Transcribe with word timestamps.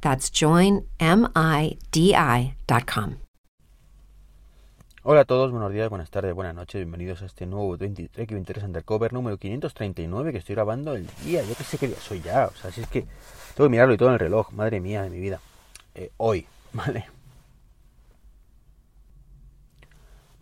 That's 0.00 0.30
joinmidi.com. 0.30 0.90
Hola 5.02 5.22
a 5.22 5.24
todos, 5.24 5.50
buenos 5.50 5.72
días, 5.72 5.88
buenas 5.88 6.10
tardes, 6.10 6.34
buenas 6.34 6.54
noches, 6.54 6.74
bienvenidos 6.74 7.22
a 7.22 7.26
este 7.26 7.46
nuevo 7.46 7.74
23 7.74 8.28
23 8.28 8.64
Undercover 8.64 9.14
número 9.14 9.38
539 9.38 10.32
que 10.32 10.38
estoy 10.38 10.54
grabando 10.54 10.94
el 10.94 11.06
día, 11.24 11.42
yo 11.42 11.54
que 11.54 11.64
sé 11.64 11.78
qué 11.78 11.88
día 11.88 11.96
soy 11.96 12.20
ya, 12.20 12.48
o 12.48 12.54
sea, 12.54 12.70
si 12.70 12.82
es 12.82 12.86
que 12.86 13.06
tengo 13.54 13.64
que 13.64 13.70
mirarlo 13.70 13.94
y 13.94 13.96
todo 13.96 14.10
en 14.10 14.14
el 14.14 14.20
reloj, 14.20 14.52
madre 14.52 14.78
mía 14.78 15.02
de 15.02 15.08
mi 15.08 15.18
vida, 15.18 15.40
eh, 15.94 16.10
hoy, 16.18 16.46
¿vale? 16.74 17.06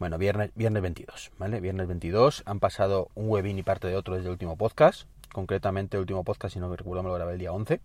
Bueno, 0.00 0.18
viernes, 0.18 0.50
viernes 0.56 0.82
22, 0.82 1.30
¿vale? 1.38 1.60
Viernes 1.60 1.86
22, 1.86 2.42
han 2.44 2.58
pasado 2.58 3.10
un 3.14 3.28
webin 3.28 3.60
y 3.60 3.62
parte 3.62 3.86
de 3.86 3.94
otro 3.94 4.14
desde 4.14 4.26
el 4.26 4.32
último 4.32 4.56
podcast, 4.56 5.06
concretamente 5.32 5.96
el 5.96 6.00
último 6.00 6.24
podcast, 6.24 6.54
si 6.54 6.58
no 6.58 6.68
me 6.68 6.76
recuerdo, 6.76 7.04
me 7.04 7.10
lo 7.10 7.14
grabé 7.14 7.34
el 7.34 7.38
día 7.38 7.52
11, 7.52 7.80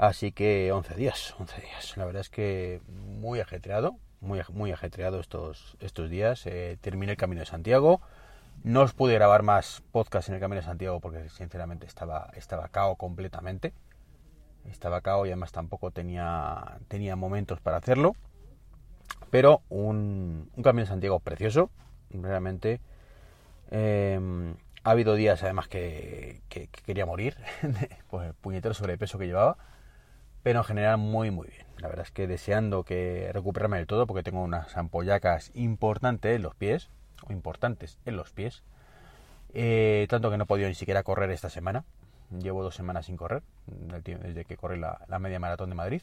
así 0.00 0.32
que 0.32 0.72
11 0.72 0.94
días, 0.94 1.34
11 1.38 1.60
días, 1.60 1.96
la 1.96 2.06
verdad 2.06 2.22
es 2.22 2.30
que 2.30 2.80
muy 2.88 3.38
ajetreado, 3.38 3.96
muy, 4.20 4.40
muy 4.52 4.72
ajetreado 4.72 5.20
estos, 5.20 5.76
estos 5.80 6.08
días, 6.08 6.46
eh, 6.46 6.78
terminé 6.80 7.12
el 7.12 7.18
Camino 7.18 7.40
de 7.40 7.46
Santiago, 7.46 8.00
no 8.64 8.80
os 8.80 8.94
pude 8.94 9.14
grabar 9.14 9.42
más 9.42 9.82
podcast 9.92 10.28
en 10.28 10.36
el 10.36 10.40
Camino 10.40 10.60
de 10.62 10.66
Santiago 10.66 11.00
porque 11.00 11.28
sinceramente 11.28 11.86
estaba, 11.86 12.30
estaba 12.34 12.68
cao 12.68 12.96
completamente, 12.96 13.74
estaba 14.70 15.02
cao 15.02 15.26
y 15.26 15.28
además 15.28 15.52
tampoco 15.52 15.90
tenía, 15.90 16.78
tenía 16.88 17.14
momentos 17.14 17.60
para 17.60 17.76
hacerlo, 17.76 18.16
pero 19.30 19.60
un, 19.68 20.50
un 20.56 20.62
Camino 20.62 20.84
de 20.84 20.88
Santiago 20.88 21.20
precioso, 21.20 21.70
realmente. 22.10 22.80
Eh, 23.70 24.18
ha 24.82 24.90
habido 24.92 25.14
días 25.14 25.42
además 25.42 25.68
que, 25.68 26.40
que, 26.48 26.68
que 26.68 26.82
quería 26.82 27.04
morir, 27.04 27.36
pues 28.10 28.28
el 28.28 28.34
puñetero 28.34 28.72
sobrepeso 28.72 29.18
que 29.18 29.26
llevaba, 29.26 29.58
pero 30.42 30.60
en 30.60 30.64
general 30.64 30.98
muy 30.98 31.30
muy 31.30 31.48
bien. 31.48 31.66
La 31.78 31.88
verdad 31.88 32.06
es 32.06 32.12
que 32.12 32.26
deseando 32.26 32.84
que 32.84 33.30
recuperarme 33.32 33.78
del 33.78 33.86
todo 33.86 34.06
porque 34.06 34.22
tengo 34.22 34.42
unas 34.42 34.76
ampollacas 34.76 35.50
importantes 35.54 36.36
en 36.36 36.42
los 36.42 36.54
pies, 36.54 36.90
o 37.26 37.32
importantes 37.32 37.98
en 38.04 38.16
los 38.16 38.30
pies, 38.32 38.62
eh, 39.54 40.06
tanto 40.08 40.30
que 40.30 40.36
no 40.36 40.44
he 40.44 40.46
podido 40.46 40.68
ni 40.68 40.74
siquiera 40.74 41.02
correr 41.02 41.30
esta 41.30 41.50
semana. 41.50 41.84
Llevo 42.30 42.62
dos 42.62 42.74
semanas 42.76 43.06
sin 43.06 43.16
correr, 43.16 43.42
desde 43.66 44.44
que 44.44 44.56
corrí 44.56 44.78
la, 44.78 45.00
media 45.18 45.40
maratón 45.40 45.70
de 45.70 45.74
Madrid. 45.74 46.02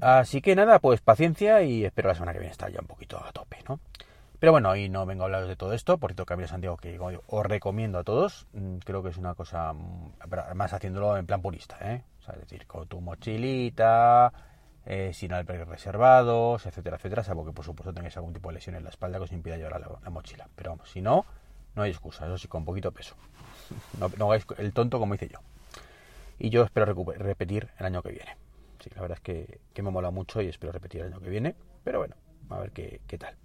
Así 0.00 0.40
que 0.40 0.54
nada, 0.56 0.78
pues 0.78 1.00
paciencia 1.00 1.62
y 1.62 1.84
espero 1.84 2.08
la 2.08 2.14
semana 2.14 2.32
que 2.32 2.38
viene 2.38 2.52
estar 2.52 2.70
ya 2.70 2.80
un 2.80 2.86
poquito 2.86 3.22
a 3.22 3.32
tope, 3.32 3.58
¿no? 3.68 3.80
Pero 4.38 4.52
bueno, 4.52 4.70
hoy 4.70 4.88
no 4.88 5.04
vengo 5.06 5.22
a 5.22 5.26
hablaros 5.26 5.48
de 5.48 5.56
todo 5.56 5.72
esto, 5.72 5.98
por 5.98 6.10
cierto, 6.10 6.24
Camino 6.24 6.48
Santiago, 6.48 6.76
que 6.76 6.98
os 6.98 7.46
recomiendo 7.46 7.98
a 7.98 8.04
todos. 8.04 8.46
mm, 8.54 8.78
Creo 8.78 9.02
que 9.02 9.10
es 9.10 9.18
una 9.18 9.34
cosa, 9.34 9.72
mm, 9.72 10.14
además 10.30 10.72
haciéndolo 10.72 11.16
en 11.16 11.26
plan 11.26 11.42
purista, 11.42 11.78
¿eh? 11.80 12.02
Es 12.28 12.40
decir, 12.40 12.66
con 12.66 12.86
tu 12.86 13.00
mochilita, 13.00 14.32
eh, 14.84 15.12
sin 15.12 15.32
albergues 15.32 15.68
reservados, 15.68 16.66
etcétera, 16.66 16.96
etcétera, 16.96 17.22
salvo 17.22 17.44
que 17.44 17.52
por 17.52 17.64
supuesto 17.64 17.92
tengáis 17.92 18.16
algún 18.16 18.32
tipo 18.32 18.48
de 18.48 18.54
lesión 18.54 18.76
en 18.76 18.84
la 18.84 18.90
espalda 18.90 19.18
que 19.18 19.24
os 19.24 19.32
impida 19.32 19.56
llevar 19.56 19.80
la, 19.80 19.98
la 20.02 20.10
mochila. 20.10 20.48
Pero 20.54 20.70
vamos, 20.70 20.90
si 20.90 21.00
no, 21.00 21.24
no 21.74 21.82
hay 21.82 21.90
excusa, 21.90 22.26
eso 22.26 22.38
sí, 22.38 22.48
con 22.48 22.64
poquito 22.64 22.92
peso. 22.92 23.16
No, 23.98 24.26
hagáis 24.26 24.44
el 24.58 24.72
tonto 24.72 24.98
como 24.98 25.14
hice 25.14 25.28
yo. 25.28 25.38
Y 26.38 26.50
yo 26.50 26.62
espero 26.64 26.92
repetir 26.94 27.68
el 27.78 27.86
año 27.86 28.02
que 28.02 28.10
viene. 28.10 28.36
Sí, 28.80 28.90
la 28.94 29.00
verdad 29.00 29.18
es 29.18 29.22
que, 29.22 29.60
que 29.72 29.82
me 29.82 29.90
mola 29.90 30.10
mucho 30.10 30.42
y 30.42 30.48
espero 30.48 30.72
repetir 30.72 31.02
el 31.02 31.12
año 31.12 31.20
que 31.20 31.30
viene. 31.30 31.54
Pero 31.84 32.00
bueno, 32.00 32.16
a 32.50 32.58
ver 32.58 32.72
qué, 32.72 33.00
qué 33.06 33.16
tal. 33.16 33.36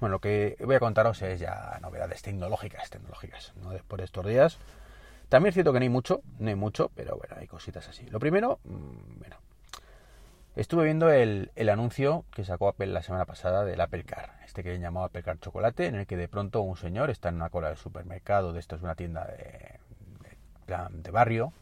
Bueno, 0.00 0.14
lo 0.14 0.20
que 0.20 0.56
voy 0.64 0.74
a 0.74 0.80
contaros 0.80 1.22
es 1.22 1.40
ya 1.40 1.78
novedades 1.80 2.22
tecnológicas, 2.22 2.90
tecnológicas, 2.90 3.52
¿no? 3.62 3.70
Después 3.70 3.98
de 3.98 4.04
estos 4.04 4.26
días. 4.26 4.58
También 5.32 5.48
es 5.48 5.54
cierto 5.54 5.72
que 5.72 5.78
no 5.78 5.84
hay 5.84 5.88
mucho, 5.88 6.20
no 6.40 6.50
hay 6.50 6.56
mucho, 6.56 6.90
pero 6.94 7.16
bueno, 7.16 7.36
hay 7.38 7.46
cositas 7.46 7.88
así. 7.88 8.04
Lo 8.10 8.20
primero, 8.20 8.60
mm, 8.64 9.18
bueno, 9.18 9.36
estuve 10.56 10.84
viendo 10.84 11.10
el, 11.10 11.50
el 11.56 11.70
anuncio 11.70 12.26
que 12.34 12.44
sacó 12.44 12.68
Apple 12.68 12.88
la 12.88 13.02
semana 13.02 13.24
pasada 13.24 13.64
del 13.64 13.80
Apple 13.80 14.04
Car, 14.04 14.32
este 14.44 14.62
que 14.62 14.78
llamado 14.78 15.06
Apple 15.06 15.22
Car 15.22 15.40
Chocolate, 15.40 15.86
en 15.86 15.94
el 15.94 16.06
que 16.06 16.18
de 16.18 16.28
pronto 16.28 16.60
un 16.60 16.76
señor 16.76 17.08
está 17.08 17.30
en 17.30 17.36
una 17.36 17.48
cola 17.48 17.70
de 17.70 17.76
supermercado, 17.76 18.52
de 18.52 18.60
esto 18.60 18.76
es 18.76 18.82
una 18.82 18.94
tienda 18.94 19.24
de, 19.24 19.78
de, 20.66 21.10
barrio, 21.10 21.54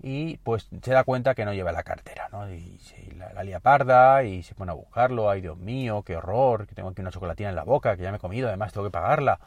y 0.00 0.36
pues 0.36 0.68
se 0.80 0.92
da 0.92 1.02
cuenta 1.02 1.34
que 1.34 1.44
no 1.44 1.54
lleva 1.54 1.72
la 1.72 1.82
cartera, 1.82 2.28
¿no? 2.30 2.48
Y 2.48 2.78
se 2.78 3.16
la, 3.16 3.32
la 3.32 3.42
lía 3.42 3.58
parda 3.58 4.22
y 4.22 4.44
se 4.44 4.54
pone 4.54 4.70
a 4.70 4.74
buscarlo, 4.76 5.28
ay 5.28 5.40
Dios 5.40 5.58
mío, 5.58 6.04
qué 6.06 6.14
horror, 6.14 6.68
que 6.68 6.76
tengo 6.76 6.90
aquí 6.90 7.00
una 7.00 7.10
chocolatina 7.10 7.48
en 7.48 7.56
la 7.56 7.64
boca, 7.64 7.96
que 7.96 8.04
ya 8.04 8.12
me 8.12 8.18
he 8.18 8.20
comido, 8.20 8.46
además 8.46 8.72
tengo 8.72 8.86
que 8.86 8.92
pagarla. 8.92 9.40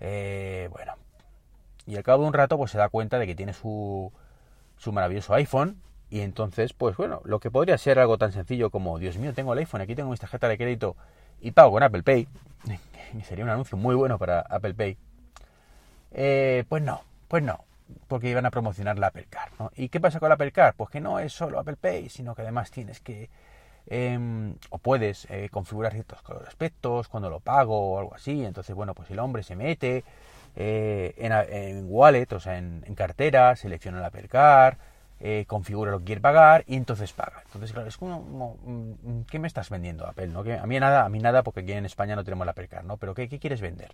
Eh, 0.00 0.68
bueno, 0.72 0.94
y 1.90 1.96
al 1.96 2.04
cabo 2.04 2.22
de 2.22 2.28
un 2.28 2.34
rato 2.34 2.56
pues 2.56 2.70
se 2.70 2.78
da 2.78 2.88
cuenta 2.88 3.18
de 3.18 3.26
que 3.26 3.34
tiene 3.34 3.52
su, 3.52 4.12
su 4.76 4.92
maravilloso 4.92 5.34
iPhone 5.34 5.82
y 6.08 6.20
entonces 6.20 6.72
pues 6.72 6.96
bueno, 6.96 7.20
lo 7.24 7.40
que 7.40 7.50
podría 7.50 7.76
ser 7.78 7.98
algo 7.98 8.16
tan 8.16 8.30
sencillo 8.30 8.70
como, 8.70 8.98
Dios 8.98 9.18
mío, 9.18 9.34
tengo 9.34 9.52
el 9.52 9.58
iPhone, 9.58 9.80
aquí 9.80 9.96
tengo 9.96 10.10
mis 10.10 10.20
tarjetas 10.20 10.50
de 10.50 10.56
crédito 10.56 10.96
y 11.40 11.50
pago 11.50 11.72
con 11.72 11.82
Apple 11.82 12.04
Pay, 12.04 12.28
sería 13.24 13.44
un 13.44 13.50
anuncio 13.50 13.76
muy 13.76 13.96
bueno 13.96 14.18
para 14.18 14.40
Apple 14.40 14.74
Pay, 14.74 14.96
eh, 16.12 16.64
pues 16.68 16.80
no, 16.82 17.02
pues 17.26 17.42
no, 17.42 17.64
porque 18.06 18.30
iban 18.30 18.46
a 18.46 18.50
promocionar 18.50 18.98
la 18.98 19.08
Apple 19.08 19.26
Car. 19.28 19.50
¿no? 19.58 19.72
¿Y 19.74 19.88
qué 19.88 19.98
pasa 19.98 20.20
con 20.20 20.28
la 20.28 20.36
Apple 20.36 20.52
Car? 20.52 20.74
Pues 20.76 20.90
que 20.90 21.00
no 21.00 21.18
es 21.18 21.32
solo 21.32 21.58
Apple 21.58 21.76
Pay, 21.76 22.08
sino 22.08 22.36
que 22.36 22.42
además 22.42 22.70
tienes 22.70 23.00
que, 23.00 23.30
eh, 23.86 24.54
o 24.70 24.78
puedes 24.78 25.26
eh, 25.30 25.48
configurar 25.50 25.92
ciertos 25.92 26.18
aspectos 26.46 27.08
cuando 27.08 27.30
lo 27.30 27.40
pago 27.40 27.94
o 27.94 27.98
algo 27.98 28.14
así. 28.14 28.44
Entonces, 28.44 28.74
bueno, 28.76 28.94
pues 28.94 29.10
el 29.10 29.18
hombre 29.18 29.42
se 29.42 29.56
mete 29.56 30.04
eh, 30.56 31.14
en, 31.18 31.32
en, 31.32 31.86
wallet, 31.88 32.32
o 32.32 32.40
sea, 32.40 32.58
en, 32.58 32.82
en, 32.86 32.94
cartera, 32.94 33.56
selecciona 33.56 34.00
la 34.00 34.08
Apple 34.08 34.28
Car, 34.28 34.78
eh, 35.20 35.44
configura 35.46 35.90
lo 35.90 35.98
que 35.98 36.06
quiere 36.06 36.20
pagar 36.20 36.64
y 36.66 36.76
entonces 36.76 37.12
paga. 37.12 37.42
Entonces, 37.44 37.72
claro, 37.72 37.88
es 37.88 37.96
como, 37.96 38.56
mm, 38.64 39.22
¿qué 39.30 39.38
me 39.38 39.48
estás 39.48 39.70
vendiendo 39.70 40.06
Apple? 40.06 40.28
¿no? 40.28 40.42
Que 40.42 40.54
a 40.54 40.66
mí 40.66 40.80
nada, 40.80 41.04
a 41.04 41.08
mí 41.08 41.18
nada, 41.18 41.42
porque 41.42 41.60
aquí 41.60 41.72
en 41.72 41.86
España 41.86 42.16
no 42.16 42.24
tenemos 42.24 42.46
la 42.46 42.52
Apple 42.52 42.68
Car, 42.68 42.84
¿no? 42.84 42.96
Pero 42.96 43.14
¿qué, 43.14 43.28
qué 43.28 43.38
quieres 43.38 43.60
vender? 43.60 43.92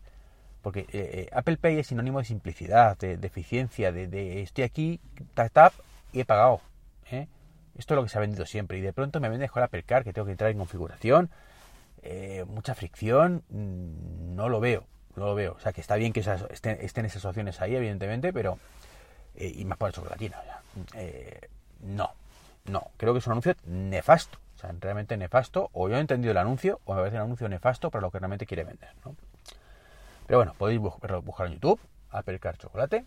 Porque 0.62 0.80
eh, 0.80 0.86
eh, 0.92 1.28
Apple 1.32 1.58
Pay 1.58 1.78
es 1.78 1.88
sinónimo 1.88 2.18
de 2.18 2.24
simplicidad, 2.24 2.96
de, 2.98 3.16
de 3.16 3.26
eficiencia, 3.26 3.92
de, 3.92 4.08
de, 4.08 4.42
estoy 4.42 4.64
aquí, 4.64 5.00
tap, 5.34 5.52
tap 5.52 5.72
y 6.12 6.20
he 6.20 6.24
pagado. 6.24 6.60
¿eh? 7.10 7.28
Esto 7.76 7.94
es 7.94 7.96
lo 7.96 8.02
que 8.02 8.08
se 8.08 8.18
ha 8.18 8.20
vendido 8.20 8.46
siempre. 8.46 8.78
Y 8.78 8.80
de 8.80 8.92
pronto 8.92 9.20
me 9.20 9.28
vende 9.28 9.48
con 9.48 9.62
Apple 9.62 9.82
Car, 9.84 10.04
que 10.04 10.12
tengo 10.12 10.26
que 10.26 10.32
entrar 10.32 10.50
en 10.50 10.58
configuración, 10.58 11.30
eh, 12.02 12.44
mucha 12.48 12.74
fricción, 12.74 13.42
mmm, 13.48 14.34
no 14.34 14.48
lo 14.48 14.60
veo, 14.60 14.86
no 15.16 15.26
lo 15.26 15.34
veo. 15.34 15.54
O 15.54 15.60
sea, 15.60 15.72
que 15.72 15.80
está 15.80 15.96
bien 15.96 16.12
que 16.12 16.20
esas, 16.20 16.42
estén, 16.50 16.78
estén, 16.80 17.04
esas 17.06 17.24
opciones 17.24 17.60
ahí, 17.60 17.74
evidentemente, 17.74 18.32
pero... 18.32 18.58
eh, 19.36 19.52
y 19.54 19.64
más 19.64 19.78
por 19.78 19.88
la 19.88 19.92
chocolatina. 19.92 20.38
Eh, 20.94 21.48
no, 21.80 22.10
no. 22.66 22.90
Creo 22.96 23.12
que 23.12 23.18
es 23.18 23.26
un 23.26 23.32
anuncio 23.32 23.54
nefasto. 23.64 24.38
O 24.56 24.58
sea, 24.58 24.74
realmente 24.80 25.16
nefasto. 25.16 25.70
O 25.72 25.88
yo 25.88 25.96
he 25.96 26.00
entendido 26.00 26.32
el 26.32 26.38
anuncio, 26.38 26.80
o 26.84 26.94
me 26.94 27.00
parece 27.00 27.16
un 27.16 27.22
anuncio 27.24 27.48
nefasto 27.48 27.90
para 27.90 28.02
lo 28.02 28.10
que 28.10 28.18
realmente 28.18 28.46
quiere 28.46 28.64
vender, 28.64 28.90
¿no? 29.04 29.14
Pero 30.26 30.38
bueno, 30.38 30.54
podéis 30.58 30.80
buscar 30.80 31.46
en 31.46 31.52
YouTube, 31.54 31.80
Apple 32.10 32.38
Car 32.40 32.56
Chocolate, 32.58 33.04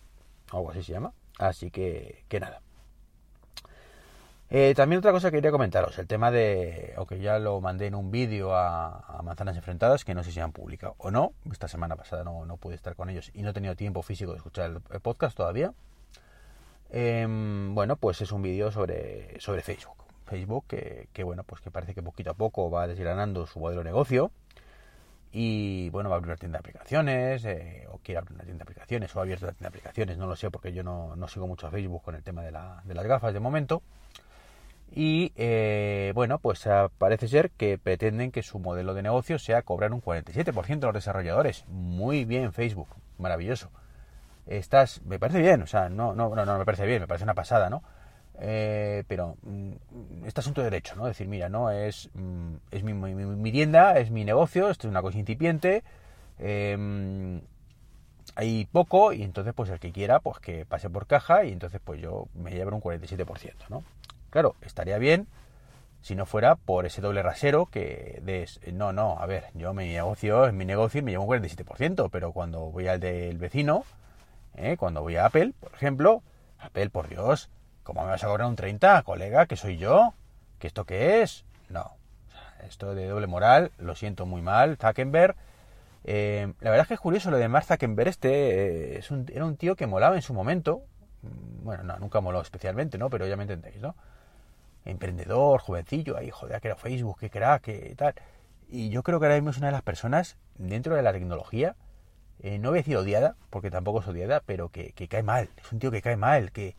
o 0.51 0.57
algo 0.57 0.71
así 0.71 0.83
se 0.83 0.93
llama. 0.93 1.11
Así 1.37 1.71
que, 1.71 2.23
que 2.27 2.39
nada. 2.39 2.61
Eh, 4.51 4.73
también 4.75 4.97
otra 4.97 5.11
cosa 5.11 5.29
que 5.29 5.37
quería 5.37 5.51
comentaros, 5.51 5.99
el 5.99 6.07
tema 6.07 6.31
de, 6.31 6.93
aunque 6.97 7.19
ya 7.19 7.37
lo 7.37 7.61
mandé 7.61 7.85
en 7.85 7.93
un 7.93 8.09
vídeo 8.09 8.55
a, 8.55 9.21
Manzanas 9.23 9.55
Enfrentadas, 9.55 10.03
que 10.03 10.15
no 10.15 10.23
sé 10.23 10.31
si 10.31 10.39
han 10.39 10.51
publicado 10.51 10.95
o 10.97 11.11
no, 11.11 11.33
esta 11.51 11.67
semana 11.67 11.95
pasada 11.95 12.23
no, 12.23 12.45
no 12.47 12.57
pude 12.57 12.73
estar 12.73 12.95
con 12.95 13.11
ellos 13.11 13.29
y 13.35 13.43
no 13.43 13.51
he 13.51 13.53
tenido 13.53 13.75
tiempo 13.75 14.01
físico 14.01 14.31
de 14.31 14.37
escuchar 14.37 14.71
el, 14.71 15.01
podcast 15.01 15.37
todavía. 15.37 15.73
Eh, 16.89 17.27
bueno, 17.71 17.97
pues 17.97 18.21
es 18.21 18.31
un 18.31 18.41
vídeo 18.41 18.71
sobre, 18.71 19.39
sobre 19.39 19.61
Facebook. 19.61 20.03
Facebook, 20.25 20.65
que, 20.67 21.09
que, 21.13 21.23
bueno, 21.23 21.43
pues 21.43 21.61
que 21.61 21.69
parece 21.69 21.93
que 21.93 22.01
poquito 22.01 22.31
a 22.31 22.33
poco 22.33 22.71
va 22.71 22.87
desgranando 22.87 23.45
su 23.45 23.59
modelo 23.59 23.81
de 23.81 23.89
negocio 23.89 24.31
y 25.31 25.89
bueno, 25.91 26.09
va 26.09 26.15
a 26.15 26.17
abrir 26.17 26.31
una 26.31 26.37
tienda 26.37 26.57
de 26.57 26.61
aplicaciones, 26.61 27.45
eh, 27.45 27.85
o 27.91 27.99
quiere 27.99 28.19
abrir 28.19 28.33
una 28.33 28.43
tienda 28.43 28.63
de 28.63 28.71
aplicaciones, 28.71 29.15
o 29.15 29.19
ha 29.19 29.21
abierto 29.23 29.45
una 29.45 29.53
tienda 29.53 29.69
de 29.69 29.77
aplicaciones, 29.77 30.17
no 30.17 30.25
lo 30.25 30.35
sé 30.35 30.49
porque 30.49 30.73
yo 30.73 30.83
no, 30.83 31.15
no 31.15 31.27
sigo 31.27 31.45
mucho 31.45 31.67
a 31.67 31.71
Facebook 31.71 32.01
con 32.01 32.15
el 32.15 32.23
tema 32.23 32.41
de, 32.41 32.51
la, 32.51 32.81
de 32.83 32.95
las 32.95 33.05
gafas 33.05 33.33
de 33.33 33.39
momento. 33.39 33.83
Y 34.91 35.33
eh, 35.35 36.11
bueno, 36.15 36.39
pues 36.39 36.67
parece 36.97 37.27
ser 37.27 37.51
que 37.51 37.77
pretenden 37.77 38.31
que 38.31 38.41
su 38.41 38.59
modelo 38.59 38.93
de 38.93 39.03
negocio 39.03 39.37
sea 39.37 39.61
cobrar 39.61 39.93
un 39.93 40.01
47% 40.01 40.79
de 40.79 40.87
los 40.87 40.93
desarrolladores. 40.93 41.65
Muy 41.67 42.25
bien, 42.25 42.53
Facebook, 42.53 42.89
maravilloso. 43.17 43.69
Estás, 44.47 45.01
me 45.03 45.19
parece 45.19 45.41
bien, 45.41 45.61
o 45.61 45.67
sea, 45.67 45.89
no, 45.89 46.15
no, 46.15 46.33
no, 46.35 46.45
no 46.45 46.57
me 46.57 46.65
parece 46.65 46.87
bien, 46.87 47.01
me 47.01 47.07
parece 47.07 47.23
una 47.23 47.35
pasada, 47.35 47.69
¿no? 47.69 47.83
Eh, 48.41 49.03
pero 49.07 49.35
mm, 49.43 50.25
está 50.25 50.41
asunto 50.41 50.61
de 50.61 50.69
derecho, 50.69 50.95
¿no? 50.95 51.05
Decir, 51.05 51.27
mira, 51.27 51.49
no, 51.49 51.69
es, 51.71 52.09
mm, 52.13 52.55
es 52.71 52.83
mi, 52.83 52.93
mi, 52.93 53.51
tienda, 53.51 53.99
es 53.99 54.11
mi 54.11 54.23
negocio, 54.23 54.69
esto 54.69 54.87
es 54.87 54.91
una 54.91 55.01
cosa 55.01 55.19
incipiente, 55.19 55.83
em, 56.39 57.41
hay 58.35 58.65
poco 58.71 59.11
y 59.11 59.23
entonces 59.23 59.53
pues 59.53 59.69
el 59.69 59.79
que 59.79 59.91
quiera 59.91 60.19
pues 60.19 60.39
que 60.39 60.65
pase 60.65 60.89
por 60.89 61.07
caja 61.07 61.43
y 61.43 61.51
entonces 61.51 61.81
pues 61.83 62.01
yo 62.01 62.27
me 62.33 62.51
llevo 62.51 62.75
un 62.75 62.81
47%, 62.81 63.53
¿no? 63.69 63.83
Claro, 64.29 64.55
estaría 64.61 64.97
bien 64.97 65.27
si 66.01 66.15
no 66.15 66.25
fuera 66.25 66.55
por 66.55 66.85
ese 66.85 67.01
doble 67.01 67.21
rasero 67.21 67.65
que 67.65 68.21
des, 68.23 68.61
no, 68.71 68.93
no, 68.93 69.19
a 69.19 69.25
ver, 69.25 69.45
yo 69.53 69.73
mi 69.73 69.87
negocio 69.87 70.47
es 70.47 70.53
mi 70.53 70.63
negocio 70.65 70.99
y 70.99 71.03
me 71.03 71.11
llevo 71.11 71.25
un 71.25 71.29
47%, 71.29 72.09
pero 72.09 72.31
cuando 72.31 72.71
voy 72.71 72.87
al 72.87 72.99
del 72.99 73.37
vecino, 73.37 73.83
¿eh? 74.55 74.77
cuando 74.77 75.01
voy 75.01 75.17
a 75.17 75.25
Apple, 75.25 75.53
por 75.59 75.73
ejemplo, 75.73 76.23
Apple, 76.59 76.89
por 76.89 77.09
Dios, 77.09 77.49
¿Cómo 77.89 78.03
me 78.03 78.09
vas 78.09 78.23
a 78.23 78.27
cobrar 78.27 78.47
un 78.47 78.55
30, 78.55 79.01
colega? 79.01 79.47
¿Que 79.47 79.55
soy 79.55 79.77
yo? 79.77 80.13
¿Que 80.59 80.67
esto 80.67 80.85
qué 80.85 81.23
es? 81.23 81.43
No. 81.69 81.95
Esto 82.63 82.93
de 82.93 83.07
doble 83.07 83.25
moral, 83.25 83.71
lo 83.79 83.95
siento 83.95 84.27
muy 84.27 84.43
mal. 84.43 84.77
Zuckerberg. 84.77 85.35
Eh, 86.03 86.53
la 86.59 86.69
verdad 86.69 86.83
es 86.83 86.87
que 86.87 86.93
es 86.93 86.99
curioso 86.99 87.31
lo 87.31 87.37
de 87.37 87.47
Mark 87.47 87.65
Zuckerberg. 87.65 88.09
Este 88.09 88.29
eh, 88.29 88.99
es 88.99 89.09
un, 89.09 89.25
era 89.33 89.43
un 89.43 89.57
tío 89.57 89.75
que 89.75 89.87
molaba 89.87 90.15
en 90.15 90.21
su 90.21 90.35
momento. 90.35 90.83
Mm, 91.23 91.63
bueno, 91.63 91.81
no, 91.81 91.97
nunca 91.97 92.21
moló 92.21 92.41
especialmente, 92.41 92.99
¿no? 92.99 93.09
Pero 93.09 93.25
ya 93.25 93.35
me 93.35 93.41
entendéis, 93.41 93.81
¿no? 93.81 93.95
Emprendedor, 94.89 95.61
jovencillo, 95.61 96.17
ahí, 96.17 96.29
joder, 96.29 96.59
que 96.61 96.67
era 96.67 96.75
Facebook, 96.75 97.19
que 97.19 97.29
crack, 97.29 97.63
que 97.63 97.95
tal. 97.95 98.13
Y 98.69 98.89
yo 98.89 99.03
creo 99.03 99.19
que 99.19 99.25
ahora 99.25 99.35
mismo 99.35 99.51
es 99.51 99.57
una 99.57 99.67
de 99.67 99.73
las 99.73 99.81
personas 99.81 100.37
dentro 100.57 100.95
de 100.95 101.01
la 101.01 101.13
tecnología, 101.13 101.75
eh, 102.41 102.57
no 102.57 102.69
voy 102.69 102.79
a 102.79 102.81
decir 102.81 102.95
odiada, 102.95 103.35
porque 103.49 103.69
tampoco 103.69 103.99
es 103.99 104.07
odiada, 104.07 104.41
pero 104.45 104.69
que, 104.69 104.93
cae 105.09 105.23
mal. 105.23 105.49
Es 105.57 105.71
un 105.71 105.79
tío 105.79 105.91
que 105.91 106.01
cae 106.01 106.15
mal, 106.15 106.51
que, 106.51 106.75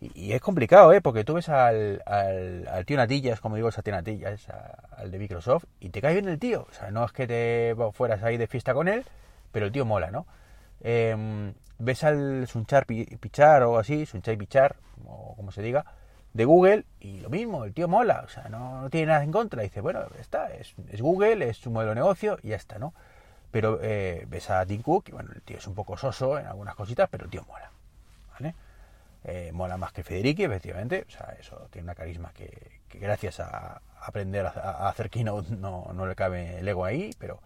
y, 0.00 0.32
es 0.32 0.40
complicado, 0.40 0.92
¿eh? 0.92 1.00
Porque 1.00 1.24
tú 1.24 1.34
ves 1.34 1.48
al, 1.48 2.02
al, 2.06 2.84
tío 2.86 2.96
Natillas, 2.96 3.40
como 3.40 3.56
digo, 3.56 3.68
esa 3.68 3.82
tío 3.82 3.92
Natillas, 3.92 4.46
al 4.96 5.10
de 5.10 5.18
Microsoft, 5.18 5.64
y 5.80 5.90
te 5.90 6.00
cae 6.00 6.14
bien 6.14 6.28
el 6.28 6.38
tío. 6.38 6.66
O 6.70 6.72
sea, 6.72 6.90
no 6.90 7.04
es 7.04 7.12
que 7.12 7.26
te 7.26 7.74
fueras 7.92 8.22
ahí 8.22 8.36
de 8.36 8.46
fiesta 8.46 8.72
con 8.74 8.88
él, 8.88 9.04
pero 9.52 9.66
el 9.66 9.72
tío 9.72 9.84
mola, 9.84 10.10
¿no? 10.10 10.26
Em, 10.80 11.54
ves 11.78 12.04
al 12.04 12.46
Sunchar 12.46 12.86
Pichar 12.86 13.62
o 13.64 13.78
así, 13.78 14.06
Sunchar 14.06 14.36
Pichar, 14.38 14.76
o 15.06 15.34
como 15.36 15.52
se 15.52 15.62
diga, 15.62 15.84
de 16.34 16.44
Google, 16.44 16.84
y 17.00 17.20
lo 17.20 17.30
mismo, 17.30 17.64
el 17.64 17.72
tío 17.72 17.88
mola, 17.88 18.22
o 18.26 18.28
sea, 18.28 18.48
no, 18.48 18.88
tiene 18.90 19.06
nada 19.06 19.22
en 19.22 19.32
contra. 19.32 19.62
Dice, 19.62 19.80
bueno, 19.80 20.00
está, 20.20 20.52
es, 20.52 20.74
es, 20.90 21.00
Google, 21.00 21.48
es 21.48 21.56
su 21.56 21.70
modelo 21.70 21.90
de 21.90 21.94
negocio, 21.96 22.38
y 22.42 22.48
ya 22.48 22.56
está, 22.56 22.78
¿no? 22.78 22.92
Pero 23.52 23.78
eh, 23.80 24.26
ves 24.28 24.50
a 24.50 24.66
Tim 24.66 24.82
Cook, 24.82 25.08
y 25.08 25.12
bueno, 25.12 25.30
el 25.32 25.42
tío 25.42 25.58
es 25.58 25.66
un 25.66 25.74
poco 25.74 25.96
soso 25.96 26.38
en 26.38 26.46
algunas 26.46 26.74
cositas, 26.74 27.08
pero 27.08 27.24
el 27.24 27.30
tío 27.30 27.44
mola, 27.48 27.70
¿vale? 28.32 28.54
Eh, 29.22 29.52
mola 29.52 29.76
más 29.76 29.92
que 29.92 30.02
Federici, 30.02 30.42
efectivamente. 30.44 31.06
O 31.08 31.10
sea, 31.10 31.36
eso 31.38 31.68
tiene 31.70 31.84
una 31.84 31.94
carisma 31.94 32.32
que, 32.34 32.80
gracias 32.92 33.40
a 33.40 33.80
aprender 34.00 34.46
a, 34.46 34.88
hacer 34.88 35.10
keynote 35.10 35.56
no, 35.56 35.90
no, 35.94 36.06
le 36.06 36.14
cabe 36.14 36.58
el 36.58 36.68
ego 36.68 36.84
ahí, 36.84 37.10
pero 37.18 37.40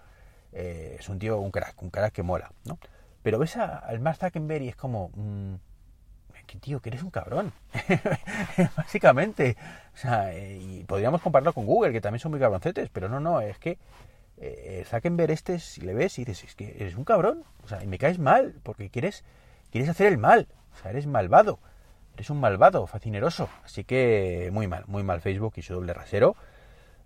eh, 0.53 0.97
es 0.99 1.09
un 1.09 1.19
tío, 1.19 1.39
un 1.39 1.51
crack, 1.51 1.81
un 1.83 1.91
crack 1.91 2.13
que 2.13 2.23
mola, 2.23 2.51
¿no? 2.65 2.79
Pero 3.23 3.39
ves 3.39 3.57
al 3.57 4.01
Mark 4.01 4.19
Zuckerberg 4.19 4.63
y 4.63 4.69
es 4.69 4.77
como, 4.77 5.11
mmm, 5.15 5.57
que 6.49 6.59
tío, 6.59 6.81
que 6.81 6.89
eres 6.89 7.05
un 7.05 7.11
cabrón, 7.11 7.53
básicamente. 8.77 9.57
O 9.95 9.97
sea, 9.97 10.35
eh, 10.35 10.59
y 10.61 10.85
podríamos 10.85 11.23
compararlo 11.23 11.53
con 11.53 11.67
Google, 11.67 11.93
que 11.93 12.01
también 12.01 12.19
son 12.19 12.33
muy 12.33 12.41
cabroncetes, 12.41 12.89
pero 12.89 13.09
no, 13.09 13.21
no, 13.21 13.41
es 13.41 13.59
que 13.59 13.79
eh, 14.39 14.85
Zuckerberg 14.89 15.31
este, 15.31 15.59
si 15.61 15.83
le 15.83 15.95
ves 15.95 16.19
y 16.19 16.25
dices, 16.25 16.51
es 16.51 16.57
que 16.57 16.75
eres 16.81 16.97
un 16.97 17.05
cabrón, 17.05 17.45
o 17.63 17.69
sea, 17.69 17.85
y 17.85 17.87
me 17.87 17.99
caes 17.99 18.19
mal, 18.19 18.57
porque 18.63 18.91
quieres, 18.91 19.25
quieres 19.71 19.91
hacer 19.91 20.09
el 20.09 20.19
mal, 20.19 20.49
o 20.75 20.83
sea, 20.83 20.91
eres 20.91 21.07
malvado. 21.07 21.61
Eres 22.15 22.31
un 22.31 22.41
malvado, 22.41 22.85
fascineroso. 22.89 23.49
Así 23.65 23.85
que 23.85 24.51
muy 24.53 24.67
mal, 24.67 24.83
muy 24.89 25.05
mal 25.05 25.21
Facebook 25.21 25.53
y 25.55 25.63
su 25.63 25.75
doble 25.75 25.95
rasero. 25.95 26.35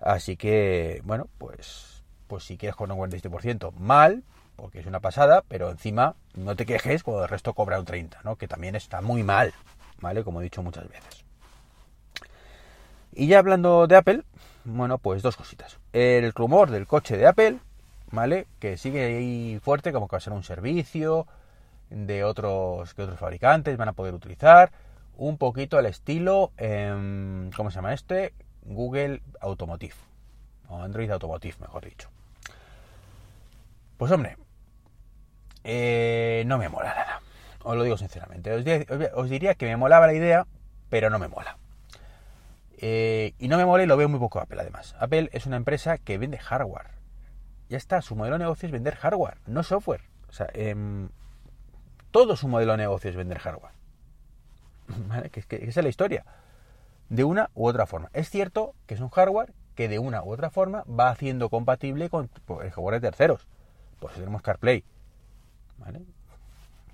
Así 0.00 0.38
que, 0.38 1.02
bueno, 1.04 1.28
pues, 1.36 2.02
pues 2.28 2.44
si 2.44 2.56
quieres 2.56 2.76
con 2.76 2.90
un 2.90 2.98
47%, 2.98 3.72
mal, 3.74 4.24
porque 4.56 4.80
es 4.80 4.86
una 4.86 5.00
pasada, 5.00 5.42
pero 5.48 5.70
encima 5.70 6.14
no 6.34 6.56
te 6.56 6.66
quejes 6.66 7.02
cuando 7.02 7.24
el 7.24 7.28
resto 7.28 7.54
cobra 7.54 7.78
un 7.78 7.84
30, 7.84 8.20
¿no? 8.24 8.36
Que 8.36 8.48
también 8.48 8.74
está 8.76 9.00
muy 9.00 9.22
mal, 9.22 9.52
¿vale? 10.00 10.24
Como 10.24 10.40
he 10.40 10.44
dicho 10.44 10.62
muchas 10.62 10.88
veces. 10.88 11.24
Y 13.12 13.26
ya 13.26 13.38
hablando 13.38 13.86
de 13.86 13.96
Apple, 13.96 14.22
bueno, 14.64 14.98
pues 14.98 15.22
dos 15.22 15.36
cositas. 15.36 15.78
El 15.92 16.32
rumor 16.32 16.70
del 16.70 16.86
coche 16.86 17.16
de 17.16 17.26
Apple, 17.26 17.58
¿vale? 18.10 18.46
Que 18.58 18.76
sigue 18.76 19.04
ahí 19.04 19.60
fuerte, 19.62 19.92
como 19.92 20.08
que 20.08 20.16
va 20.16 20.18
a 20.18 20.22
ser 20.22 20.32
un 20.32 20.44
servicio, 20.44 21.26
de 21.92 22.24
otros 22.24 22.94
que 22.94 23.02
otros 23.02 23.18
fabricantes 23.18 23.76
van 23.76 23.88
a 23.88 23.92
poder 23.92 24.14
utilizar 24.14 24.72
un 25.16 25.36
poquito 25.36 25.78
al 25.78 25.86
estilo 25.86 26.52
em, 26.56 27.50
¿cómo 27.52 27.70
se 27.70 27.76
llama 27.76 27.92
este? 27.92 28.34
Google 28.62 29.22
Automotive 29.40 29.94
o 30.68 30.80
Android 30.80 31.10
Automotive 31.10 31.56
mejor 31.60 31.84
dicho 31.84 32.08
pues 34.02 34.12
hombre 34.12 34.36
eh, 35.64 36.42
no 36.46 36.58
me 36.58 36.68
mola 36.68 36.94
nada 36.94 37.20
os 37.62 37.76
lo 37.76 37.84
digo 37.84 37.96
sinceramente 37.96 38.52
os, 39.14 39.30
diría 39.30 39.54
que 39.54 39.66
me 39.66 39.76
molaba 39.76 40.06
la 40.06 40.14
idea 40.14 40.46
pero 40.90 41.08
no 41.08 41.18
me 41.18 41.28
mola 41.28 41.56
eh, 42.78 43.34
y 43.38 43.46
no 43.46 43.56
me 43.56 43.64
mola 43.64 43.84
y 43.84 43.86
lo 43.86 43.96
veo 43.96 44.08
muy 44.08 44.18
poco 44.18 44.40
Apple 44.40 44.60
además 44.60 44.96
Apple 44.98 45.30
es 45.32 45.46
una 45.46 45.56
empresa 45.56 45.98
que 45.98 46.18
vende 46.18 46.38
hardware 46.38 46.90
ya 47.68 47.76
está 47.76 48.02
su 48.02 48.16
modelo 48.16 48.34
de 48.34 48.44
negocio 48.44 48.66
es 48.66 48.72
vender 48.72 48.96
hardware 48.96 49.38
no 49.46 49.62
software 49.62 50.02
o 50.28 50.32
sea 50.32 50.48
em, 50.52 51.08
todo 52.12 52.36
su 52.36 52.46
modelo 52.46 52.72
de 52.72 52.78
negocio 52.78 53.10
es 53.10 53.16
vender 53.16 53.38
hardware. 53.38 53.72
Que, 55.32 55.40
esa 55.40 55.80
es 55.80 55.84
la 55.84 55.88
historia. 55.88 56.24
De 57.08 57.24
una 57.24 57.50
u 57.54 57.66
otra 57.66 57.86
forma. 57.86 58.10
Es 58.12 58.28
cierto 58.30 58.74
que 58.86 58.94
es 58.94 59.00
un 59.00 59.08
hardware 59.08 59.52
que 59.74 59.88
de 59.88 59.98
una 59.98 60.22
u 60.22 60.30
otra 60.30 60.50
forma 60.50 60.84
va 60.84 61.08
haciendo 61.08 61.48
compatible 61.48 62.10
con 62.10 62.30
el 62.62 62.70
hardware 62.70 63.00
de 63.00 63.08
terceros. 63.08 63.48
Por 64.02 64.10
eso 64.10 64.18
tenemos 64.18 64.42
CarPlay. 64.42 64.82
¿Vale? 65.78 66.02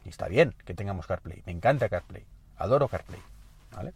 Y 0.04 0.10
está 0.10 0.28
bien 0.28 0.54
que 0.66 0.74
tengamos 0.74 1.06
CarPlay. 1.06 1.42
Me 1.46 1.52
encanta 1.52 1.88
CarPlay. 1.88 2.26
Adoro 2.58 2.86
CarPlay. 2.86 3.20
¿Vale? 3.74 3.94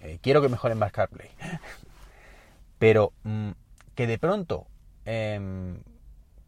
Eh, 0.00 0.18
quiero 0.22 0.40
que 0.40 0.48
mejoren 0.48 0.78
más 0.78 0.90
CarPlay. 0.90 1.28
Pero 2.78 3.12
mm, 3.24 3.50
que 3.94 4.06
de 4.06 4.18
pronto, 4.18 4.66
em, 5.04 5.82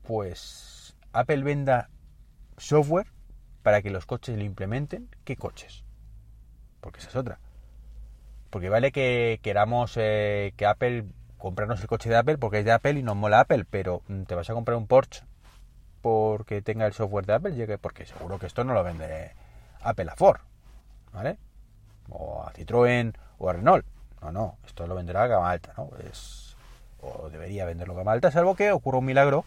pues 0.06 0.96
Apple 1.12 1.42
venda 1.42 1.90
software 2.56 3.08
para 3.62 3.82
que 3.82 3.90
los 3.90 4.06
coches 4.06 4.38
lo 4.38 4.44
implementen, 4.44 5.10
¿qué 5.24 5.36
coches? 5.36 5.84
Porque 6.80 7.00
esa 7.00 7.10
es 7.10 7.16
otra. 7.16 7.40
Porque 8.48 8.70
vale 8.70 8.90
que 8.90 9.38
queramos 9.42 9.98
eh, 9.98 10.54
que 10.56 10.64
Apple 10.64 11.04
comprarnos 11.36 11.78
el 11.82 11.88
coche 11.88 12.08
de 12.08 12.16
Apple 12.16 12.38
porque 12.38 12.60
es 12.60 12.64
de 12.64 12.72
Apple 12.72 12.98
y 12.98 13.02
nos 13.02 13.16
mola 13.16 13.40
Apple, 13.40 13.66
pero 13.68 14.00
mm, 14.08 14.22
te 14.22 14.34
vas 14.34 14.48
a 14.48 14.54
comprar 14.54 14.78
un 14.78 14.86
Porsche 14.86 15.28
porque 16.00 16.62
tenga 16.62 16.86
el 16.86 16.92
software 16.92 17.26
de 17.26 17.34
Apple, 17.34 17.78
porque 17.78 18.06
seguro 18.06 18.38
que 18.38 18.46
esto 18.46 18.64
no 18.64 18.74
lo 18.74 18.82
vende 18.82 19.32
Apple 19.82 20.10
a 20.10 20.16
Ford, 20.16 20.40
¿vale? 21.12 21.38
O 22.08 22.42
a 22.42 22.52
Citroën 22.52 23.14
o 23.38 23.48
a 23.48 23.52
Renault. 23.52 23.84
No, 24.22 24.32
no, 24.32 24.58
esto 24.66 24.86
lo 24.86 24.94
venderá 24.94 25.24
a 25.24 25.26
gama 25.26 25.50
alta, 25.50 25.72
¿no? 25.76 25.90
Es, 26.10 26.56
o 27.00 27.30
debería 27.30 27.64
venderlo 27.64 27.94
a 27.94 27.98
gama 27.98 28.12
alta, 28.12 28.30
salvo 28.30 28.54
que 28.54 28.72
ocurra 28.72 28.98
un 28.98 29.06
milagro 29.06 29.44